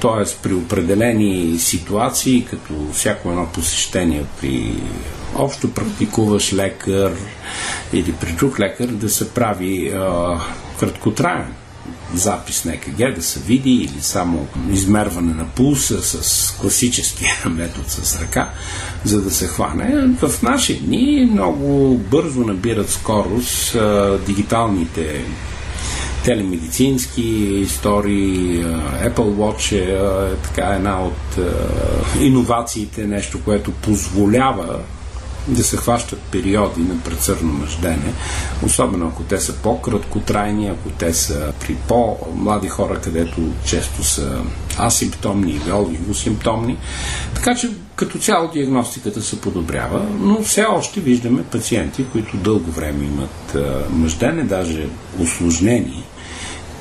Т.е. 0.00 0.36
при 0.42 0.54
определени 0.54 1.58
ситуации, 1.58 2.46
като 2.50 2.74
всяко 2.92 3.28
едно 3.28 3.46
посещение 3.46 4.24
при 4.40 4.74
общо 5.36 5.74
практикуваш 5.74 6.52
лекар 6.52 7.12
или 7.92 8.12
при 8.12 8.32
друг 8.32 8.60
лекар, 8.60 8.86
да 8.86 9.08
се 9.08 9.34
прави 9.34 9.88
а, 9.88 10.40
краткотраен 10.82 11.54
запис 12.14 12.64
на 12.64 12.74
ЕКГ 12.74 13.14
да 13.14 13.22
се 13.22 13.40
види 13.40 13.70
или 13.70 14.00
само 14.00 14.46
измерване 14.72 15.34
на 15.34 15.46
пулса 15.46 16.02
с 16.02 16.50
класическия 16.60 17.32
метод 17.50 17.84
с 17.88 18.20
ръка, 18.20 18.50
за 19.04 19.22
да 19.22 19.30
се 19.30 19.46
хване. 19.46 20.16
В 20.22 20.42
наши 20.42 20.80
дни 20.80 21.28
много 21.32 21.98
бързо 21.98 22.40
набират 22.40 22.90
скорост 22.90 23.74
а, 23.74 24.18
дигиталните 24.26 25.24
телемедицински 26.24 27.22
истории. 27.60 28.64
Apple 29.04 29.14
Watch 29.14 29.72
е, 29.72 30.32
е 30.32 30.36
така 30.36 30.62
една 30.62 31.04
от 31.04 31.38
иновациите, 32.20 33.06
нещо, 33.06 33.40
което 33.44 33.72
позволява 33.72 34.78
да 35.48 35.64
се 35.64 35.76
хващат 35.76 36.18
периоди 36.18 36.80
на 36.80 37.00
предсърно 37.00 37.52
мъждене, 37.52 38.12
особено 38.66 39.08
ако 39.08 39.22
те 39.22 39.40
са 39.40 39.52
по-краткотрайни, 39.52 40.68
ако 40.68 40.90
те 40.98 41.14
са 41.14 41.52
при 41.60 41.74
по-млади 41.74 42.68
хора, 42.68 43.00
където 43.00 43.40
често 43.64 44.04
са 44.04 44.40
асимптомни 44.78 45.52
или 45.52 45.72
олигосимптомни. 45.72 46.78
Така 47.34 47.54
че 47.54 47.70
като 47.96 48.18
цяло 48.18 48.50
диагностиката 48.52 49.22
се 49.22 49.40
подобрява, 49.40 50.06
но 50.20 50.42
все 50.42 50.64
още 50.64 51.00
виждаме 51.00 51.42
пациенти, 51.42 52.04
които 52.12 52.36
дълго 52.36 52.70
време 52.70 53.04
имат 53.04 53.56
мъждене, 53.90 54.42
даже 54.42 54.86
осложнени 55.20 56.04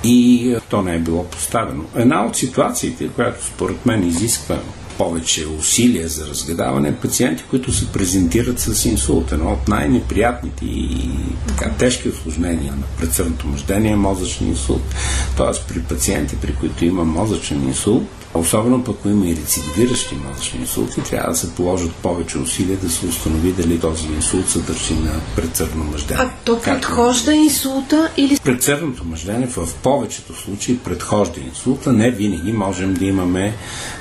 и 0.03 0.57
то 0.69 0.81
не 0.81 0.95
е 0.95 0.99
било 0.99 1.23
поставено. 1.23 1.83
Една 1.95 2.25
от 2.25 2.35
ситуациите, 2.35 3.07
която 3.07 3.45
според 3.45 3.85
мен 3.85 4.07
изисква 4.07 4.57
повече 5.03 5.47
усилия 5.47 6.07
за 6.07 6.27
разгадаване 6.27 6.95
пациенти, 6.95 7.43
които 7.49 7.71
се 7.71 7.91
презентират 7.91 8.59
с 8.59 8.85
инсулт. 8.85 9.31
Едно 9.31 9.51
от 9.51 9.67
най-неприятните 9.67 10.65
и 10.65 11.09
така, 11.47 11.69
тежки 11.69 12.09
осложнения 12.09 12.71
на 12.71 12.85
предсърдното 12.99 13.47
мъждение 13.47 13.91
е 13.91 13.95
мозъчен 13.95 14.47
инсулт. 14.47 14.95
Тоест 15.37 15.65
при 15.67 15.79
пациенти, 15.79 16.35
при 16.41 16.55
които 16.55 16.85
има 16.85 17.03
мозъчен 17.03 17.63
инсулт, 17.63 18.20
Особено 18.33 18.83
пък, 18.83 18.95
ако 18.99 19.09
има 19.09 19.27
и 19.27 19.35
рецидивиращи 19.35 20.15
мозъчни 20.15 20.59
инсулти, 20.59 21.01
трябва 21.01 21.31
да 21.31 21.37
се 21.37 21.55
положат 21.55 21.91
повече 21.91 22.37
усилия 22.37 22.77
да 22.77 22.89
се 22.89 23.05
установи 23.05 23.51
дали 23.51 23.79
този 23.79 24.07
инсулт 24.07 24.49
се 24.49 24.59
държи 24.59 24.93
на 24.93 25.11
предсърдно 25.35 25.83
мъждене. 25.83 26.19
А 26.23 26.29
то 26.45 26.61
предхожда 26.61 27.33
инсулта 27.33 28.09
или... 28.17 28.37
Предсърдното 28.43 29.05
мъждене 29.05 29.47
в 29.47 29.69
повечето 29.83 30.33
случаи 30.35 30.77
предхожда 30.77 31.41
инсулта. 31.41 31.93
Не 31.93 32.11
винаги 32.11 32.51
можем 32.53 32.93
да 32.93 33.05
имаме 33.05 33.53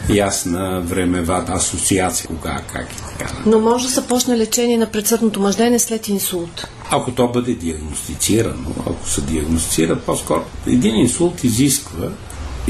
ясна 0.09 0.81
времева 0.81 1.45
асоциация, 1.49 2.27
кога, 2.27 2.61
как 2.73 2.93
и 2.93 2.97
така. 2.97 3.33
Но 3.47 3.61
може 3.61 3.85
да 3.85 3.91
се 3.91 4.07
почне 4.07 4.39
лечение 4.39 4.79
на 4.79 4.87
предсърдното 4.87 5.41
мъждене 5.41 5.79
след 5.79 6.09
инсулт. 6.09 6.69
Ако 6.91 7.11
то 7.11 7.29
бъде 7.29 7.55
диагностицирано, 7.55 8.71
ако 8.87 9.09
се 9.09 9.21
диагностицира, 9.21 10.01
по-скоро 10.01 10.43
един 10.67 10.97
инсулт 10.97 11.45
изисква 11.45 12.09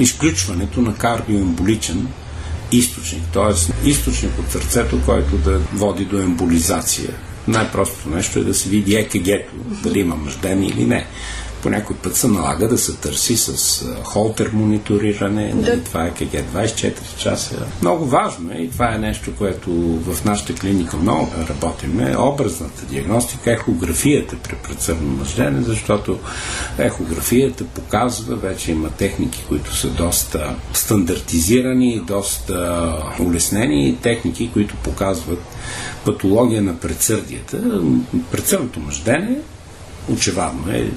изключването 0.00 0.83
на 0.83 0.95
кардиоемболичен 0.95 2.09
източник, 2.73 3.23
т.е. 3.33 3.88
източник 3.88 4.38
от 4.38 4.50
сърцето, 4.50 5.00
който 5.04 5.37
да 5.37 5.59
води 5.59 6.04
до 6.04 6.19
емболизация. 6.19 7.11
Най-простото 7.49 8.09
нещо 8.09 8.38
е 8.38 8.45
да 8.45 8.54
се 8.54 8.69
види 8.69 8.95
ЕКГ-то, 8.95 9.57
дали 9.83 9.99
има 9.99 10.16
мъждение 10.16 10.69
или 10.69 10.85
не 10.85 11.07
по 11.62 11.71
някой 11.71 11.97
път 11.97 12.17
се 12.17 12.29
налага 12.29 12.69
да 12.69 12.79
се 12.79 12.97
търси 12.97 13.37
с 13.37 13.85
холтер 14.05 14.50
мониториране. 14.52 15.52
Да. 15.55 15.71
Нали, 15.71 15.85
това 15.85 16.05
е 16.07 16.11
КГ 16.11 16.33
24 16.55 16.93
часа. 17.19 17.67
Много 17.83 18.07
важно 18.07 18.52
е 18.52 18.57
и 18.57 18.71
това 18.71 18.95
е 18.95 18.99
нещо, 18.99 19.33
което 19.38 19.71
в 20.00 20.25
нашата 20.25 20.55
клиника 20.55 20.97
много 20.97 21.33
работим. 21.49 22.00
Е 22.00 22.17
образната 22.17 22.87
диагностика, 22.87 23.52
ехографията 23.52 24.37
при 24.37 24.55
предсърдно 24.55 25.17
мъждене, 25.17 25.62
защото 25.62 26.19
ехографията 26.79 27.64
показва, 27.64 28.37
вече 28.37 28.71
има 28.71 28.90
техники, 28.90 29.45
които 29.49 29.76
са 29.76 29.88
доста 29.88 30.55
стандартизирани, 30.73 32.00
доста 32.07 32.93
улеснени, 33.21 33.99
техники, 34.02 34.50
които 34.52 34.76
показват 34.76 35.43
патология 36.05 36.62
на 36.62 36.76
предсърдията. 36.76 37.83
Предсърдното 38.31 38.81
мъждене 38.81 39.37
очевидно 40.12 40.64
е 40.73 40.90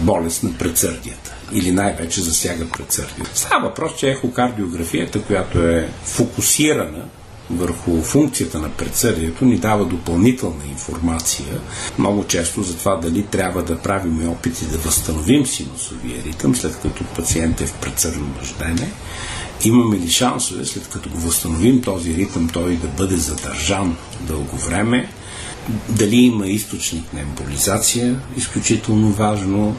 болест 0.00 0.42
на 0.42 0.52
предсърдията 0.58 1.34
или 1.52 1.72
най-вече 1.72 2.20
засяга 2.20 2.68
предсърдието. 2.68 3.30
Става 3.34 3.68
въпрос, 3.68 3.92
че 3.96 4.10
ехокардиографията, 4.10 5.22
която 5.22 5.58
е 5.58 5.88
фокусирана 6.04 7.04
върху 7.50 8.02
функцията 8.02 8.58
на 8.58 8.68
предсърдието 8.68 9.44
ни 9.44 9.58
дава 9.58 9.84
допълнителна 9.84 10.64
информация, 10.70 11.60
много 11.98 12.24
често 12.24 12.62
за 12.62 12.76
това 12.76 12.96
дали 12.96 13.22
трябва 13.22 13.62
да 13.62 13.78
правим 13.78 14.28
опити 14.28 14.64
да 14.66 14.78
възстановим 14.78 15.46
синусовия 15.46 16.22
ритъм, 16.24 16.56
след 16.56 16.80
като 16.82 17.04
пациент 17.04 17.60
е 17.60 17.66
в 17.66 17.72
предсърдно 17.72 18.26
мъждене, 18.38 18.92
имаме 19.64 19.96
ли 19.96 20.10
шансове, 20.10 20.64
след 20.64 20.88
като 20.88 21.08
го 21.10 21.18
възстановим 21.18 21.82
този 21.82 22.14
ритъм, 22.14 22.48
той 22.48 22.76
да 22.76 22.88
бъде 22.88 23.16
задържан 23.16 23.96
дълго 24.20 24.56
време, 24.56 25.08
дали 25.88 26.16
има 26.16 26.46
източник 26.46 27.12
на 27.12 27.20
емболизация, 27.20 28.16
изключително 28.36 29.10
важно, 29.10 29.76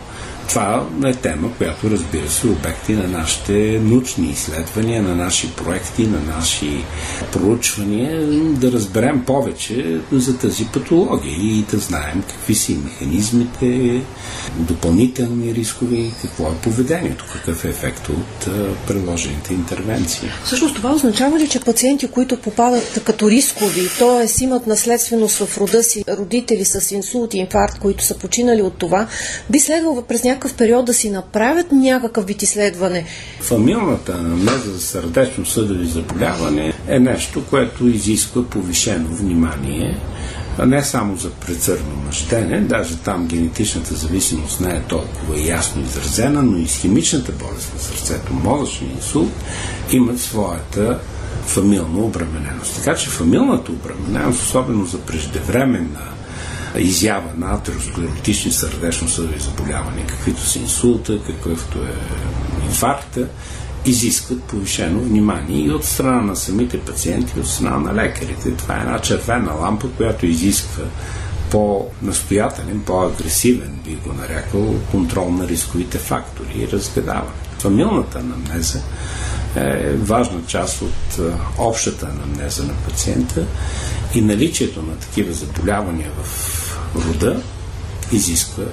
това 0.49 0.87
е 1.05 1.13
тема, 1.13 1.49
която 1.57 1.89
разбира 1.89 2.29
се 2.29 2.47
обекти 2.47 2.93
на 2.93 3.07
нашите 3.07 3.79
научни 3.83 4.29
изследвания, 4.29 5.01
на 5.01 5.15
наши 5.15 5.51
проекти, 5.51 6.07
на 6.07 6.19
наши 6.35 6.83
проучвания, 7.31 8.27
да 8.53 8.71
разберем 8.71 9.25
повече 9.25 9.99
за 10.11 10.37
тази 10.37 10.65
патология 10.65 11.37
и 11.37 11.65
да 11.71 11.77
знаем 11.77 12.23
какви 12.29 12.55
са 12.55 12.71
механизмите, 12.71 14.01
допълнителни 14.59 15.53
рискове 15.53 16.11
какво 16.21 16.43
е 16.43 16.55
поведението, 16.63 17.25
какъв 17.33 17.65
е 17.65 17.69
ефект 17.69 18.09
от 18.09 18.47
предложените 18.87 19.53
интервенции. 19.53 20.29
Всъщност 20.45 20.75
това 20.75 20.93
означава 20.93 21.39
ли, 21.39 21.49
че 21.49 21.59
пациенти, 21.59 22.07
които 22.07 22.41
попадат 22.41 23.01
като 23.05 23.29
рискови, 23.29 23.89
т.е. 23.99 24.43
имат 24.43 24.67
наследственост 24.67 25.37
в 25.37 25.57
рода 25.57 25.83
си 25.83 26.03
родители 26.09 26.65
с 26.65 26.91
инсулт 26.91 27.33
и 27.33 27.37
инфаркт, 27.37 27.79
които 27.79 28.03
са 28.03 28.17
починали 28.17 28.61
от 28.61 28.77
това, 28.77 29.07
би 29.49 29.59
следвало 29.59 30.01
през 30.01 30.23
някакъв 30.23 30.42
период 30.51 30.85
да 30.85 30.93
си 30.93 31.09
направят 31.09 31.71
някакъв 31.71 32.25
вид 32.25 32.41
изследване. 32.41 33.05
Фамилната 33.41 34.11
анамнеза 34.11 34.71
за 34.71 34.81
сърдечно-съдови 34.81 35.85
заболяване 35.85 36.73
е 36.87 36.99
нещо, 36.99 37.43
което 37.49 37.87
изисква 37.87 38.43
повишено 38.43 39.07
внимание 39.09 39.97
не 40.65 40.83
само 40.83 41.17
за 41.17 41.29
предсърдно 41.29 41.95
мъщене, 42.05 42.61
даже 42.61 42.97
там 42.97 43.27
генетичната 43.27 43.95
зависимост 43.95 44.61
не 44.61 44.69
е 44.69 44.81
толкова 44.81 45.39
ясно 45.39 45.81
изразена, 45.81 46.41
но 46.43 46.57
и 46.57 46.67
с 46.67 46.77
химичната 46.77 47.31
болест 47.31 47.73
на 47.73 47.79
сърцето, 47.79 48.33
мозъчния 48.33 48.91
инсулт, 48.91 49.31
имат 49.91 50.19
своята 50.19 50.99
фамилна 51.45 51.99
обремененост. 51.99 52.75
Така 52.75 52.97
че 52.97 53.09
фамилната 53.09 53.71
обремененост, 53.71 54.41
особено 54.41 54.85
за 54.85 54.99
преждевременна 54.99 56.13
изява 56.77 57.29
на 57.37 57.53
атеросклеротични 57.53 58.51
сърдечно-съдови 58.51 59.39
заболявания, 59.39 60.07
каквито 60.07 60.41
са 60.41 60.59
инсулта, 60.59 61.19
какъвто 61.27 61.77
е 61.77 61.93
инфаркта, 62.65 63.27
изискват 63.85 64.43
повишено 64.43 64.99
внимание 64.99 65.65
и 65.65 65.71
от 65.71 65.85
страна 65.85 66.21
на 66.21 66.35
самите 66.35 66.79
пациенти, 66.79 67.33
и 67.37 67.39
от 67.39 67.47
страна 67.47 67.77
на 67.77 67.93
лекарите. 67.93 68.55
Това 68.55 68.77
е 68.77 68.81
една 68.81 68.99
червена 68.99 69.51
лампа, 69.53 69.87
която 69.97 70.25
изисква 70.25 70.83
по-настоятелен, 71.51 72.81
по-агресивен, 72.85 73.79
би 73.85 73.95
го 73.95 74.13
нарекал, 74.13 74.75
контрол 74.91 75.29
на 75.29 75.47
рисковите 75.47 75.97
фактори 75.97 76.53
и 76.55 76.67
разгадаване. 76.67 77.31
Фамилната 77.59 78.19
анамнеза 78.19 78.81
е 79.55 79.93
важна 79.93 80.39
част 80.47 80.81
от 80.81 81.19
общата 81.57 82.05
анамнеза 82.05 82.63
на 82.63 82.73
пациента 82.73 83.45
и 84.13 84.21
наличието 84.21 84.81
на 84.81 84.95
такива 84.95 85.33
заболявания 85.33 86.09
в 86.23 86.62
рода 86.95 87.41
изисква 88.11 88.63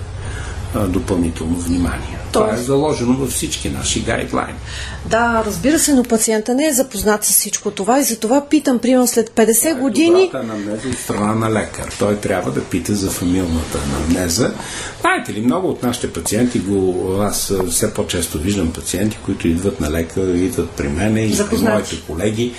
допълнително 0.88 1.56
внимание. 1.60 2.19
Това 2.32 2.54
е 2.54 2.56
заложено 2.56 3.16
във 3.16 3.30
всички 3.30 3.70
наши 3.70 4.00
гайдлайни. 4.00 4.58
Да, 5.06 5.42
разбира 5.46 5.78
се, 5.78 5.94
но 5.94 6.02
пациента 6.02 6.54
не 6.54 6.66
е 6.66 6.72
запознат 6.72 7.24
с 7.24 7.30
всичко 7.30 7.70
това 7.70 8.00
и 8.00 8.04
за 8.04 8.18
това 8.18 8.48
питам, 8.48 8.78
примерно 8.78 9.06
след 9.06 9.30
50 9.30 9.58
това 9.58 9.70
е 9.70 9.74
години... 9.74 10.26
Това 10.26 10.38
е 10.38 10.42
анамнеза 10.42 10.88
от 10.88 10.98
страна 10.98 11.34
на 11.34 11.50
лекар. 11.50 11.94
Той 11.98 12.16
трябва 12.16 12.50
да 12.50 12.64
пита 12.64 12.94
за 12.94 13.10
фамилната 13.10 13.78
анамнеза. 13.84 14.54
Знаете 15.00 15.32
ли, 15.32 15.40
много 15.40 15.68
от 15.68 15.82
нашите 15.82 16.12
пациенти 16.12 16.58
го... 16.58 17.10
Аз 17.20 17.52
все 17.70 17.94
по-често 17.94 18.38
виждам 18.38 18.72
пациенти, 18.72 19.18
които 19.24 19.48
идват 19.48 19.80
на 19.80 19.90
лекар, 19.90 20.34
идват 20.34 20.70
при 20.70 20.88
мен 20.88 21.16
и 21.16 21.36
при 21.50 21.58
моите 21.58 22.00
колеги 22.06 22.52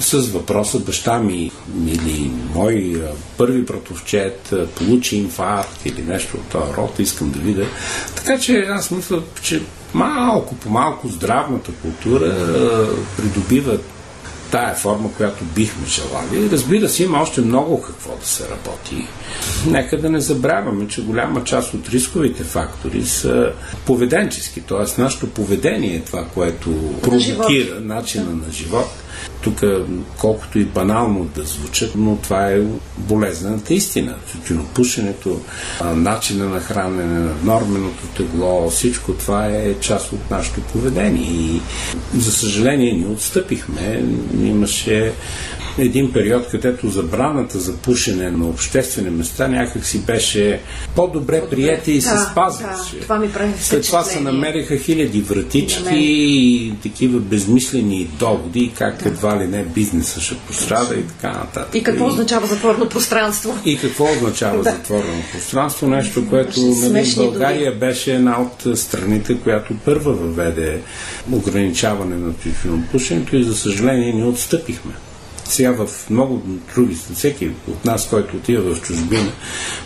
с 0.00 0.18
въпроса 0.18 0.78
баща 0.78 1.18
ми 1.18 1.50
или 1.86 2.30
мой 2.54 3.02
първи 3.36 3.62
братовчет 3.62 4.54
получи 4.78 5.16
инфаркт 5.16 5.86
или 5.86 6.02
нещо 6.02 6.36
от 6.36 6.48
този 6.48 6.72
род, 6.76 6.98
искам 6.98 7.30
да 7.30 7.38
видя. 7.38 7.66
Така 8.16 8.38
че 8.38 8.66
аз 8.70 8.90
мисля, 8.90 9.17
че 9.42 9.62
малко 9.94 10.54
по 10.54 10.70
малко 10.70 11.08
здравната 11.08 11.72
култура 11.72 12.34
придобива 13.16 13.78
тая 14.50 14.74
форма, 14.74 15.10
която 15.16 15.44
бихме 15.44 15.86
желали. 15.86 16.50
Разбира 16.50 16.88
се, 16.88 17.02
има 17.02 17.20
още 17.20 17.40
много 17.40 17.82
какво 17.82 18.16
да 18.16 18.26
се 18.26 18.44
работи. 18.48 19.06
Нека 19.66 20.00
да 20.00 20.10
не 20.10 20.20
забравяме, 20.20 20.88
че 20.88 21.02
голяма 21.02 21.44
част 21.44 21.74
от 21.74 21.88
рисковите 21.88 22.44
фактори 22.44 23.04
са 23.04 23.52
поведенчески, 23.86 24.60
т.е. 24.60 25.00
нашето 25.00 25.30
поведение 25.30 25.94
е 25.96 26.00
това, 26.00 26.24
което 26.34 26.70
провокира 27.02 27.80
начина 27.80 28.32
на 28.32 28.52
живот 28.52 28.90
тук, 29.40 29.62
колкото 30.18 30.58
и 30.58 30.64
банално 30.64 31.24
да 31.24 31.42
звучат, 31.42 31.92
но 31.96 32.16
това 32.16 32.50
е 32.50 32.62
болезнената 32.98 33.74
истина. 33.74 34.14
Тютюнопушенето, 34.32 35.40
начина 35.94 36.48
на 36.48 36.60
хранене, 36.60 37.30
норменото 37.44 38.06
тегло, 38.16 38.70
всичко 38.70 39.12
това 39.12 39.46
е 39.46 39.74
част 39.80 40.12
от 40.12 40.30
нашето 40.30 40.60
поведение. 40.60 41.30
И 41.30 41.60
за 42.16 42.32
съжаление 42.32 42.92
ни 42.92 43.06
отстъпихме. 43.06 44.04
Имаше 44.42 45.12
един 45.78 46.12
период, 46.12 46.48
където 46.50 46.88
забраната 46.88 47.58
за 47.58 47.76
пушене 47.76 48.30
на 48.30 48.46
обществени 48.46 49.10
места 49.10 49.48
някак 49.48 49.86
си 49.86 50.00
беше 50.00 50.60
по-добре, 50.94 51.40
по 51.40 51.48
приятие 51.48 51.94
и 51.94 52.00
се 52.00 52.14
да, 52.14 52.28
спазваше. 52.32 52.96
Да, 52.96 53.02
това 53.02 53.18
ми 53.18 53.32
прави 53.32 53.52
След 53.60 53.86
това 53.86 54.02
се 54.02 54.20
намериха 54.20 54.76
хиляди 54.76 55.20
вратички 55.20 55.94
и 55.94 56.74
такива 56.82 57.20
безмислени 57.20 58.04
доводи, 58.18 58.72
как. 58.78 59.07
Едва 59.08 59.40
ли 59.40 59.46
не 59.46 59.64
бизнеса 59.64 60.20
ще 60.20 60.36
пострада 60.36 60.94
и 60.94 61.02
така 61.02 61.32
нататък. 61.32 61.74
И 61.74 61.82
какво 61.82 62.04
и... 62.04 62.08
означава 62.08 62.46
затворено 62.46 62.88
пространство? 62.88 63.58
И 63.64 63.78
какво 63.78 64.12
означава 64.12 64.62
да. 64.62 64.70
затворено 64.70 65.22
пространство? 65.32 65.88
Нещо, 65.88 66.28
което 66.28 66.60
нали, 66.60 67.14
България 67.16 67.70
думи. 67.70 67.80
беше 67.80 68.14
една 68.14 68.40
от 68.40 68.78
страните, 68.78 69.38
която 69.38 69.74
първа 69.84 70.12
въведе 70.12 70.80
ограничаване 71.32 72.16
на 72.16 72.34
тютюнопушенето 72.34 73.36
и 73.36 73.44
за 73.44 73.56
съжаление 73.56 74.12
ни 74.12 74.24
отстъпихме. 74.24 74.92
Сега 75.44 75.72
в 75.72 76.10
много 76.10 76.42
други, 76.74 76.96
всеки 77.14 77.50
от 77.68 77.84
нас, 77.84 78.08
който 78.08 78.36
отива 78.36 78.74
в 78.74 78.82
чужбина, 78.82 79.32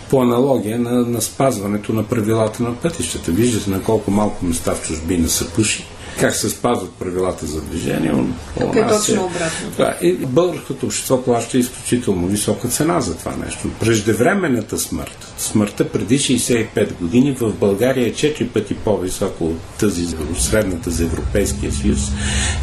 по 0.09 0.21
аналогия 0.21 0.79
на, 0.79 0.91
на 0.91 1.21
спазването 1.21 1.93
на 1.93 2.03
правилата 2.03 2.63
на 2.63 2.75
пътищата. 2.75 3.31
Виждате 3.31 3.69
на 3.69 3.83
колко 3.83 4.11
малко 4.11 4.45
места 4.45 4.75
в 4.75 4.87
чужбина 4.87 5.29
са 5.29 5.49
пуши, 5.49 5.85
как 6.19 6.35
се 6.35 6.49
спазват 6.49 6.91
правилата 6.93 7.45
за 7.45 7.61
движение. 7.61 8.13
Тук 8.59 8.75
е 8.75 8.87
точно 8.87 9.15
е, 9.15 9.25
обратно. 9.25 9.69
Да, 9.77 9.97
и 10.01 10.13
българското 10.13 10.85
общество 10.85 11.23
плаща 11.23 11.57
изключително 11.57 12.27
висока 12.27 12.67
цена 12.67 13.01
за 13.01 13.17
това 13.17 13.35
нещо. 13.45 13.69
Преждевременната 13.79 14.79
смърт, 14.79 15.33
смъртта 15.37 15.89
преди 15.89 16.19
65 16.19 16.93
години 16.93 17.37
в 17.39 17.53
България 17.53 18.07
е 18.07 18.13
4 18.13 18.49
пъти 18.49 18.75
по-висока 18.75 19.43
от 19.43 19.59
тази 19.79 20.07
средната 20.37 20.91
за 20.91 21.03
Европейския 21.03 21.71
съюз 21.71 21.99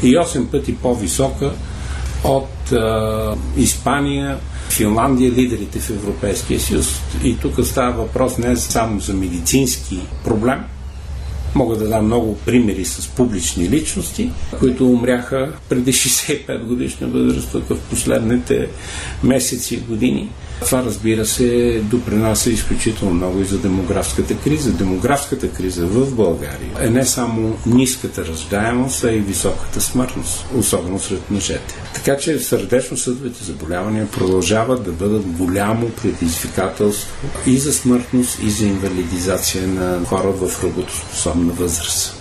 и 0.03 0.17
8 0.17 0.47
пъти 0.47 0.77
по-висока 0.77 1.53
от 2.25 2.73
а, 2.73 3.37
Испания, 3.57 4.39
Финландия, 4.71 5.33
лидерите 5.33 5.79
в 5.79 5.91
Европейския 5.91 6.61
съюз. 6.61 7.01
И 7.25 7.39
тук 7.39 7.67
става 7.67 7.93
въпрос 7.93 8.39
не 8.39 8.57
само 8.57 9.01
за 9.01 9.15
медицински 9.15 10.01
проблем, 10.25 10.61
Мога 11.55 11.77
да 11.77 11.89
дам 11.89 12.07
много 12.07 12.39
примери 12.39 12.85
с 12.85 13.09
публични 13.09 13.69
личности, 13.69 14.31
които 14.59 14.91
умряха 14.91 15.53
преди 15.69 15.93
65 15.93 16.65
годишна 16.65 17.07
възраст, 17.09 17.53
в 17.53 17.79
последните 17.91 18.69
месеци 19.25 19.75
и 19.75 19.79
години. 19.81 20.29
Това, 20.61 20.83
разбира 20.85 21.27
се, 21.27 21.81
допринася 21.85 22.51
изключително 22.51 23.15
много 23.15 23.41
и 23.41 23.45
за 23.45 23.59
демографската 23.59 24.37
криза. 24.37 24.73
Демографската 24.73 25.51
криза 25.51 25.87
в 25.87 26.15
България 26.15 26.71
е 26.81 26.91
не 26.91 27.07
само 27.07 27.59
ниската 27.67 28.27
раждаемост, 28.27 29.05
а 29.05 29.13
и 29.13 29.19
високата 29.19 29.81
смъртност, 29.81 30.47
особено 30.57 30.99
сред 30.99 31.31
мъжете. 31.31 31.75
Така 31.95 32.17
че 32.17 32.39
сърдечно-съдовите 32.39 33.45
заболявания 33.45 34.11
продължават 34.11 34.83
да 34.85 34.93
бъдат 34.93 35.27
голямо 35.27 35.91
предизвикателство 35.91 37.09
и 37.47 37.59
за 37.59 37.73
смъртност, 37.73 38.39
и 38.43 38.51
за 38.51 38.67
инвалидизация 38.67 39.69
на 39.69 40.05
хора 40.05 40.33
в 40.33 40.65
работоспособна 40.65 41.53
възраст. 41.53 42.20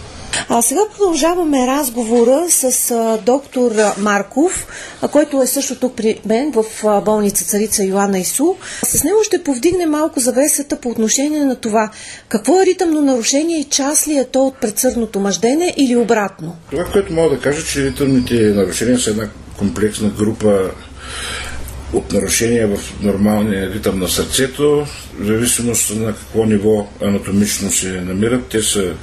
А 0.49 0.61
сега 0.61 0.81
продължаваме 0.97 1.67
разговора 1.67 2.45
с 2.49 2.93
доктор 3.25 3.71
Марков, 3.97 4.67
който 5.11 5.41
е 5.41 5.47
също 5.47 5.75
тук 5.75 5.95
при 5.95 6.19
мен 6.25 6.51
в 6.51 6.63
болница 7.05 7.45
Царица 7.45 7.83
Йоанна 7.83 8.19
Ису. 8.19 8.53
С 8.85 9.03
него 9.03 9.17
ще 9.23 9.43
повдигне 9.43 9.85
малко 9.85 10.19
завесата 10.19 10.75
по 10.75 10.89
отношение 10.89 11.45
на 11.45 11.55
това 11.55 11.91
какво 12.29 12.61
е 12.61 12.65
ритъмно 12.65 13.01
нарушение 13.01 13.59
и 13.59 13.63
част 13.63 14.07
ли 14.07 14.17
е 14.17 14.25
то 14.25 14.47
от 14.47 14.55
предсърдното 14.55 15.19
мъждене 15.19 15.73
или 15.77 15.95
обратно? 15.95 16.55
Това, 16.71 16.85
което 16.85 17.13
мога 17.13 17.35
да 17.35 17.41
кажа, 17.41 17.65
че 17.65 17.83
ритъмните 17.83 18.35
нарушения 18.35 18.99
са 18.99 19.09
една 19.09 19.27
комплексна 19.57 20.09
група 20.09 20.71
от 21.93 22.11
нарушения 22.13 22.67
в 22.67 23.01
нормалния 23.01 23.73
ритъм 23.73 23.99
на 23.99 24.07
сърцето, 24.07 24.85
в 25.19 25.25
зависимост 25.25 25.95
на 25.95 26.05
какво 26.05 26.45
ниво 26.45 26.87
анатомично 27.01 27.71
се 27.71 28.01
намират. 28.01 28.47
Те 28.47 28.61
се 28.61 28.93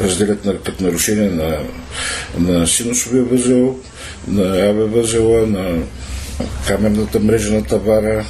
разделят 0.00 0.44
на, 0.44 0.58
като 0.58 0.84
нарушения 0.84 1.30
на, 1.30 1.58
на 2.38 2.66
синусовия 2.66 3.24
възел, 3.24 3.78
на 4.28 4.68
АВ 4.68 4.92
възела, 4.92 5.46
на 5.46 5.78
камерната 6.66 7.20
мрежа 7.20 7.52
на 7.52 7.64
тавара, 7.64 8.24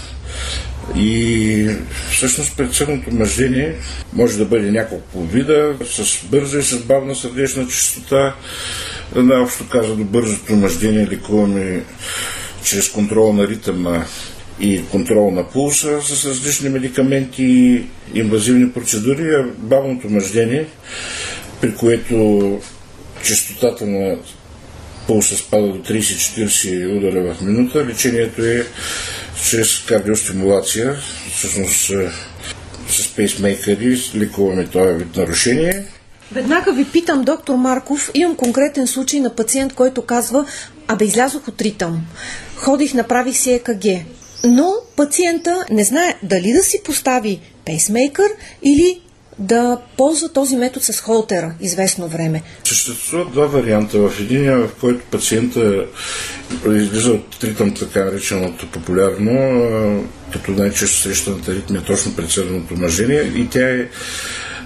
и 0.96 1.68
всъщност 2.10 2.56
предсъдното 2.56 3.14
мъждение 3.14 3.74
може 4.12 4.38
да 4.38 4.44
бъде 4.44 4.70
няколко 4.70 5.22
вида, 5.22 5.74
с 5.84 6.24
бърза 6.24 6.58
и 6.58 6.62
с 6.62 6.78
бавна 6.78 7.14
сърдечна 7.14 7.68
частота. 7.68 8.34
Най-общо 9.16 9.68
казано, 9.68 10.04
бързото 10.04 10.52
мъждение 10.52 11.06
лекуваме 11.06 11.82
чрез 12.64 12.88
контрол 12.88 13.32
на 13.32 13.48
ритъма 13.48 14.04
и 14.60 14.82
контрол 14.90 15.30
на 15.30 15.48
пулса 15.48 16.02
с 16.02 16.26
различни 16.26 16.68
медикаменти 16.68 17.42
и 17.44 17.84
инвазивни 18.14 18.72
процедури, 18.72 19.34
а 19.34 19.44
бавното 19.58 20.10
мъждение, 20.10 20.66
при 21.60 21.74
което 21.74 22.60
частотата 23.24 23.86
на 23.86 24.16
пулса 25.06 25.36
спада 25.36 25.66
до 25.66 25.78
30-40 25.78 26.96
удара 26.96 27.34
в 27.34 27.40
минута, 27.40 27.86
лечението 27.86 28.44
е 28.44 28.66
чрез 29.44 29.78
кардиостимулация, 29.78 30.96
всъщност 31.34 31.90
е, 31.90 32.10
с 32.88 33.08
пейсмейкъри 33.08 33.98
лекуваме 34.14 34.66
този 34.66 34.94
вид 34.94 35.16
нарушение. 35.16 35.84
Веднага 36.32 36.72
ви 36.72 36.84
питам, 36.84 37.22
доктор 37.22 37.54
Марков, 37.54 38.10
имам 38.14 38.36
конкретен 38.36 38.86
случай 38.86 39.20
на 39.20 39.34
пациент, 39.34 39.72
който 39.72 40.02
казва, 40.02 40.46
абе 40.92 41.04
излязох 41.04 41.48
от 41.48 41.62
ритъм 41.62 42.06
ходих, 42.56 42.94
направих 42.94 43.36
си 43.36 43.52
ЕКГ. 43.52 43.84
Но 44.44 44.72
пациента 44.96 45.64
не 45.70 45.84
знае 45.84 46.14
дали 46.22 46.52
да 46.52 46.62
си 46.62 46.80
постави 46.84 47.40
пейсмейкър 47.64 48.28
или 48.62 49.00
да 49.38 49.78
ползва 49.96 50.28
този 50.28 50.56
метод 50.56 50.84
с 50.84 51.00
холтера 51.00 51.54
известно 51.60 52.08
време. 52.08 52.42
Съществуват 52.64 53.32
два 53.32 53.46
варианта. 53.46 53.98
В 53.98 54.20
един 54.20 54.50
в 54.50 54.68
който 54.80 55.04
пациента 55.10 55.84
излиза 56.66 57.10
от 57.10 57.44
ритъм, 57.44 57.74
така 57.74 58.04
нареченото 58.04 58.70
популярно, 58.70 60.04
като 60.32 60.50
най-често 60.50 60.96
срещаната 60.96 61.54
ритмия 61.54 61.82
точно 61.82 62.16
пред 62.16 62.30
мъжение 62.70 63.20
и 63.20 63.48
тя 63.48 63.68
е 63.68 63.88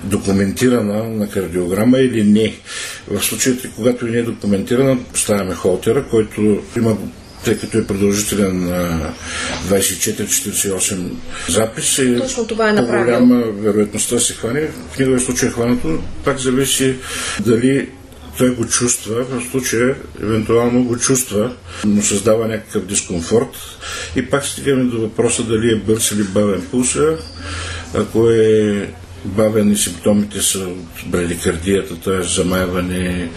документирана 0.05 1.05
на 1.05 1.29
кардиограма 1.29 1.99
или 1.99 2.25
не. 2.25 2.55
В 3.11 3.25
случаите, 3.25 3.71
когато 3.77 4.07
не 4.07 4.19
е 4.19 4.23
документирана, 4.23 4.99
поставяме 5.13 5.55
холтера, 5.55 6.05
който 6.11 6.63
има 6.77 6.97
тъй 7.45 7.59
като 7.59 7.79
е 7.79 7.87
продължителен 7.87 8.67
на 8.67 9.13
24-48 9.69 11.11
запис, 11.49 11.99
е 11.99 12.19
Точно 12.19 12.47
това 12.47 12.69
е 12.69 12.73
направил. 12.73 13.05
голяма 13.05 13.45
вероятността 13.53 14.19
се 14.19 14.35
хване. 14.35 14.69
В 14.93 14.99
неговия 14.99 15.21
случай 15.21 15.51
хванато. 15.51 15.99
Пак 16.25 16.39
зависи 16.39 16.95
дали 17.41 17.89
той 18.39 18.55
го 18.55 18.67
чувства, 18.67 19.25
в 19.25 19.51
случая 19.51 19.97
евентуално 20.23 20.85
го 20.85 20.99
чувства, 20.99 21.57
но 21.85 22.03
създава 22.03 22.49
някакъв 22.49 22.87
дискомфорт. 22.87 23.57
И 24.17 24.31
пак 24.31 24.45
стигаме 24.45 24.85
до 24.85 25.01
въпроса 25.01 25.43
дали 25.43 25.73
е 25.73 25.77
бърз 25.77 26.11
или 26.11 26.23
бавен 26.23 26.63
пулса. 26.71 27.17
Ако 27.95 28.31
е 28.31 28.89
бавени 29.27 29.77
симптомите 29.77 30.43
са 30.43 30.59
от 30.59 31.11
брадикардията, 31.11 32.01
т.е. 32.01 32.23
замайване, 32.23 33.31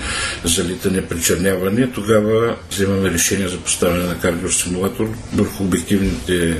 залитане, 0.44 1.06
причерняване, 1.06 1.92
тогава 1.92 2.56
вземаме 2.72 3.12
решение 3.12 3.48
за 3.48 3.58
поставяне 3.58 4.04
на 4.04 4.20
кардиостимулатор 4.20 5.10
върху 5.34 5.64
обективните 5.64 6.58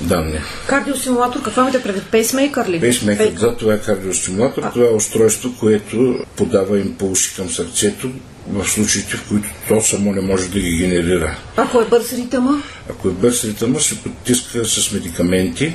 данни. 0.00 0.38
Кардиостимулатор, 0.66 1.42
какво 1.42 1.60
имате 1.60 1.82
предвид? 1.82 2.04
Пейсмейкър 2.10 2.68
ли? 2.68 2.80
Пейсмейкър, 2.80 3.30
да, 3.30 3.56
това 3.56 3.74
е 3.74 3.80
кардиостимулатор. 3.80 4.62
А... 4.62 4.70
Това 4.70 4.86
е 4.86 4.94
устройство, 4.94 5.54
което 5.60 6.24
подава 6.36 6.78
импулси 6.78 7.34
към 7.36 7.50
сърцето, 7.50 8.10
в 8.48 8.68
случаите, 8.68 9.16
в 9.16 9.28
които 9.28 9.48
то 9.68 9.80
само 9.80 10.12
не 10.12 10.20
може 10.20 10.48
да 10.48 10.60
ги 10.60 10.76
генерира. 10.76 11.38
Ако 11.56 11.80
е 11.80 11.84
бърз 11.84 12.12
ритъма? 12.12 12.62
Ако 12.90 13.08
е 13.08 13.12
бърз 13.12 13.44
ритъма, 13.44 13.80
се 13.80 14.02
потиска 14.02 14.64
с 14.64 14.92
медикаменти, 14.92 15.74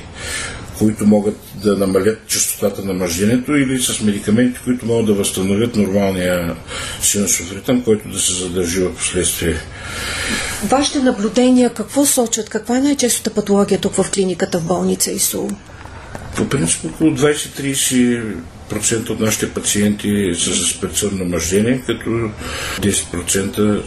които 0.80 1.06
могат 1.06 1.38
да 1.64 1.78
намалят 1.78 2.28
частотата 2.28 2.82
на 2.82 2.94
мъжденето 2.94 3.56
или 3.56 3.82
с 3.82 4.02
медикаменти, 4.02 4.60
които 4.64 4.86
могат 4.86 5.06
да 5.06 5.14
възстановят 5.14 5.76
нормалния 5.76 6.56
синусов 7.02 7.52
ритъм, 7.52 7.82
който 7.84 8.10
да 8.10 8.20
се 8.20 8.34
задържи 8.34 8.80
в 8.80 8.94
последствие. 8.94 9.56
Вашите 10.64 11.00
наблюдения 11.00 11.74
какво 11.74 12.06
сочат? 12.06 12.50
Каква 12.50 12.78
е 12.78 12.82
най-честата 12.82 13.30
патология 13.30 13.80
тук 13.80 13.94
в 13.94 14.12
клиниката 14.12 14.60
в 14.60 14.68
болница 14.68 15.12
ИСУ? 15.12 15.48
По 16.36 16.50
принцип 16.50 16.86
около 16.86 17.12
20-30% 17.12 19.10
от 19.10 19.20
нашите 19.20 19.50
пациенти 19.50 20.32
са 20.38 20.56
с 20.56 20.80
предсъдно 20.82 21.26
мъждение, 21.26 21.84
като 21.86 22.10
10% 22.82 23.82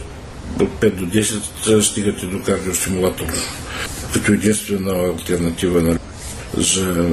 от 0.59 0.69
5 0.81 0.89
до 0.91 1.05
10 1.05 1.81
стигат 1.81 2.23
и 2.23 2.27
до 2.27 2.43
кардиостимулатор 2.43 3.25
като 4.13 4.33
единствена 4.33 4.93
альтернатива 4.93 5.81
на 5.81 5.99
за 6.61 7.09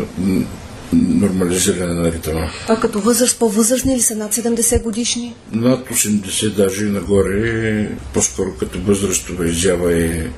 нормализиране 0.92 1.94
на 1.94 2.12
ритъма. 2.12 2.50
А 2.68 2.80
като 2.80 3.00
възраст, 3.00 3.38
по-възрастни 3.38 3.96
ли 3.96 4.00
са 4.00 4.16
над 4.16 4.34
70 4.34 4.82
годишни? 4.82 5.34
Над 5.52 5.88
80 5.88 6.50
даже 6.50 6.86
и 6.86 6.90
нагоре, 6.90 7.90
по-скоро 8.14 8.54
като 8.60 8.80
възрастова 8.80 9.48
изява 9.48 9.94
е, 9.94 10.28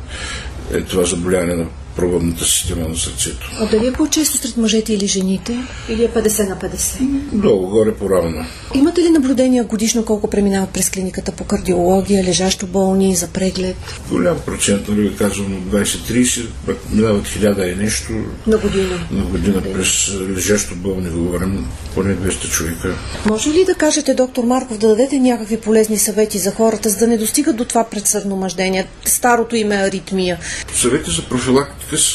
е 0.73 0.81
това 0.81 1.05
заболяване 1.05 1.55
на 1.55 1.67
пробъдната 1.99 2.45
система 2.45 2.89
на 2.89 2.97
сърцето. 2.97 3.51
А 3.61 3.67
дали 3.67 3.87
е 3.87 3.93
по-често 3.93 4.37
сред 4.37 4.57
мъжете 4.57 4.93
или 4.93 5.07
жените? 5.07 5.59
Или 5.89 6.05
е 6.05 6.09
50 6.09 6.49
на 6.49 6.57
50? 6.57 7.01
Долу, 7.33 7.69
горе 7.69 7.95
по-равно. 7.95 8.45
Имате 8.75 9.01
ли 9.01 9.11
наблюдения 9.11 9.65
годишно 9.65 10.05
колко 10.05 10.31
преминават 10.31 10.71
през 10.71 10.91
клиниката 10.91 11.33
по 11.33 11.45
кардиология, 11.45 12.25
лежащо 12.25 12.67
болни, 12.67 13.17
за 13.17 13.29
преглед? 13.29 13.77
Голям 14.11 14.39
процент, 14.47 14.89
нали 14.89 15.09
ви 15.09 15.17
казвам, 15.17 15.71
20-30, 15.71 16.47
минават 16.93 17.27
хиляда 17.27 17.69
и 17.69 17.75
нещо. 17.75 18.13
На 18.47 18.59
година? 18.59 19.07
На 19.11 19.25
година 19.25 19.63
през 19.75 20.11
лежащо 20.37 20.75
болни 20.75 21.11
говорим, 21.11 21.67
поне 21.95 22.17
200 22.17 22.51
човека. 22.51 22.95
Може 23.27 23.51
ли 23.51 23.65
да 23.65 23.75
кажете, 23.75 24.15
доктор 24.15 24.45
Марков, 24.45 24.79
да 24.79 24.89
дадете 24.89 25.19
някакви 25.19 25.57
полезни 25.57 25.99
съвети 25.99 26.39
за 26.39 26.51
хората, 26.51 26.89
за 26.89 26.99
да 26.99 27.07
не 27.07 27.19
достигат 27.19 27.57
до 27.57 27.65
това 27.65 27.85
предсъдно 27.85 28.37
мъждение? 28.37 28.87
Старото 29.05 29.57
име 29.57 29.75
аритмия. 29.75 30.39
Съвети 30.75 31.11
за 31.11 31.23
профилактика 31.23 31.88
с 31.97 32.15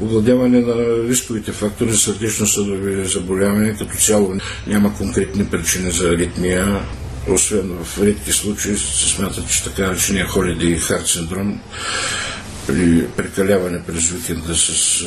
овладяване 0.00 0.60
на 0.60 1.08
рисковите 1.08 1.52
фактори 1.52 1.90
за 1.90 1.98
сърдечно-съдови 1.98 3.04
заболявания. 3.04 3.76
Като 3.76 3.96
цяло 3.96 4.34
няма 4.66 4.94
конкретни 4.94 5.46
причини 5.46 5.90
за 5.90 6.08
аритмия. 6.08 6.80
Освен 7.28 7.78
в 7.84 8.02
редки 8.02 8.32
случаи 8.32 8.76
се 8.76 9.08
смята, 9.08 9.44
че 9.50 9.64
така 9.64 9.92
речения 9.92 10.26
холиди 10.26 10.78
хард 10.78 11.06
синдром 11.06 11.60
при 12.70 13.06
прекаляване 13.16 13.82
през 13.86 14.12
уикенда 14.12 14.54
с 14.54 15.04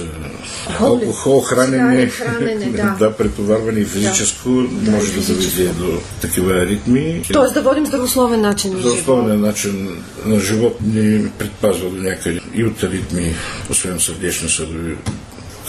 алкохол, 0.79 1.41
хранене, 1.41 2.07
хранене 2.07 2.71
да. 2.71 2.95
да, 2.99 3.17
претоварване 3.17 3.79
и 3.79 3.85
физическо 3.85 4.49
да, 4.49 4.91
може 4.91 5.13
да 5.13 5.33
доведе 5.33 5.67
до 5.67 5.99
такива 6.21 6.65
ритми. 6.65 7.23
Тоест 7.33 7.53
да 7.53 7.61
водим 7.61 7.85
здравословен 7.85 8.41
начин 8.41 8.73
на. 8.73 8.79
Здравословен 8.79 9.41
начин 9.41 9.97
на 10.25 10.39
живот 10.39 10.77
ни 10.81 11.29
предпазва 11.37 11.89
до 11.89 12.01
някъде 12.01 12.39
и 12.53 12.65
от 12.65 12.83
аритми, 12.83 13.35
освен 13.69 13.99
сърдечни 13.99 14.49
съдови 14.49 14.95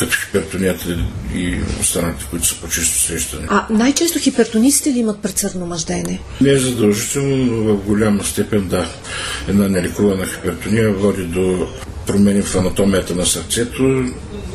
като 0.04 0.16
хипертонията 0.26 0.96
и 1.34 1.58
останалите, 1.80 2.26
които 2.30 2.46
са 2.46 2.60
по-често 2.60 2.98
срещани. 2.98 3.46
А 3.48 3.66
най-често 3.70 4.18
хипертонистите 4.18 4.90
ли 4.90 4.98
имат 4.98 5.22
предсърдно 5.22 5.66
мъждение? 5.66 6.20
Не 6.40 6.50
е 6.50 6.58
задължително, 6.58 7.36
но 7.36 7.74
в 7.74 7.84
голяма 7.84 8.24
степен 8.24 8.68
да. 8.68 8.88
Една 9.48 9.68
нелекувана 9.68 10.26
хипертония 10.26 10.92
води 10.92 11.22
до 11.22 11.66
промени 12.06 12.42
в 12.42 12.54
анатомията 12.56 13.14
на 13.14 13.26
сърцето, 13.26 14.04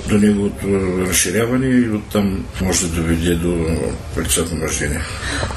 до 0.10 0.18
неговото 0.18 0.68
разширяване 1.08 1.68
и 1.68 1.90
оттам 1.90 2.46
може 2.62 2.88
да 2.88 2.96
доведе 2.96 3.36
до 3.36 3.66
предсърдно 4.16 4.58
мъждение. 4.58 5.02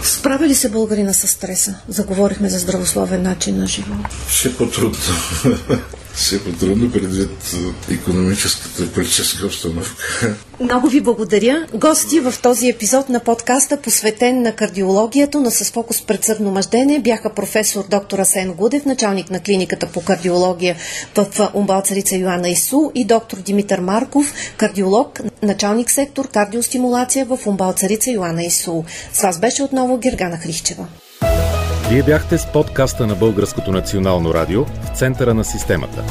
Справя 0.02 0.48
ли 0.48 0.54
се 0.54 0.70
българина 0.70 1.12
с 1.12 1.28
стреса? 1.28 1.74
Заговорихме 1.88 2.48
за 2.48 2.58
здравословен 2.58 3.22
начин 3.22 3.58
на 3.58 3.66
живот. 3.66 4.06
Все 4.28 4.56
по-трудно 4.56 4.98
все 6.14 6.44
по-трудно 6.44 6.92
предвид 6.92 7.54
економическата 7.90 8.82
и 8.82 8.88
политическа 8.88 9.46
обстановка. 9.46 10.36
Много 10.60 10.88
ви 10.88 11.00
благодаря. 11.00 11.66
Гости 11.74 12.20
в 12.20 12.34
този 12.42 12.68
епизод 12.68 13.08
на 13.08 13.20
подкаста, 13.20 13.76
посветен 13.76 14.42
на 14.42 14.52
кардиологията, 14.52 15.40
но 15.40 15.50
с 15.50 15.64
фокус 15.64 16.02
предсъдно 16.02 16.50
мъждене, 16.50 17.00
бяха 17.00 17.34
професор 17.34 17.84
доктор 17.90 18.18
Асен 18.18 18.52
Гудев, 18.52 18.84
началник 18.84 19.30
на 19.30 19.40
клиниката 19.40 19.86
по 19.86 20.00
кардиология 20.00 20.76
в 21.16 21.50
Умбалцарица 21.54 22.16
Йоанна 22.16 22.48
Ису 22.48 22.90
и 22.94 23.04
доктор 23.04 23.38
Димитър 23.38 23.80
Марков, 23.80 24.34
кардиолог, 24.56 25.20
началник 25.42 25.90
сектор 25.90 26.28
кардиостимулация 26.28 27.24
в 27.24 27.38
Умбалцарица 27.46 28.10
Йоанна 28.10 28.44
Ису. 28.44 28.82
С 29.12 29.22
вас 29.22 29.40
беше 29.40 29.62
отново 29.62 29.98
Гергана 29.98 30.36
Хрищева. 30.36 30.86
Вие 31.92 32.02
бяхте 32.02 32.38
с 32.38 32.46
подкаста 32.46 33.06
на 33.06 33.14
Българското 33.14 33.72
национално 33.72 34.34
радио 34.34 34.64
в 34.64 34.98
центъра 34.98 35.34
на 35.34 35.44
системата. 35.44 36.04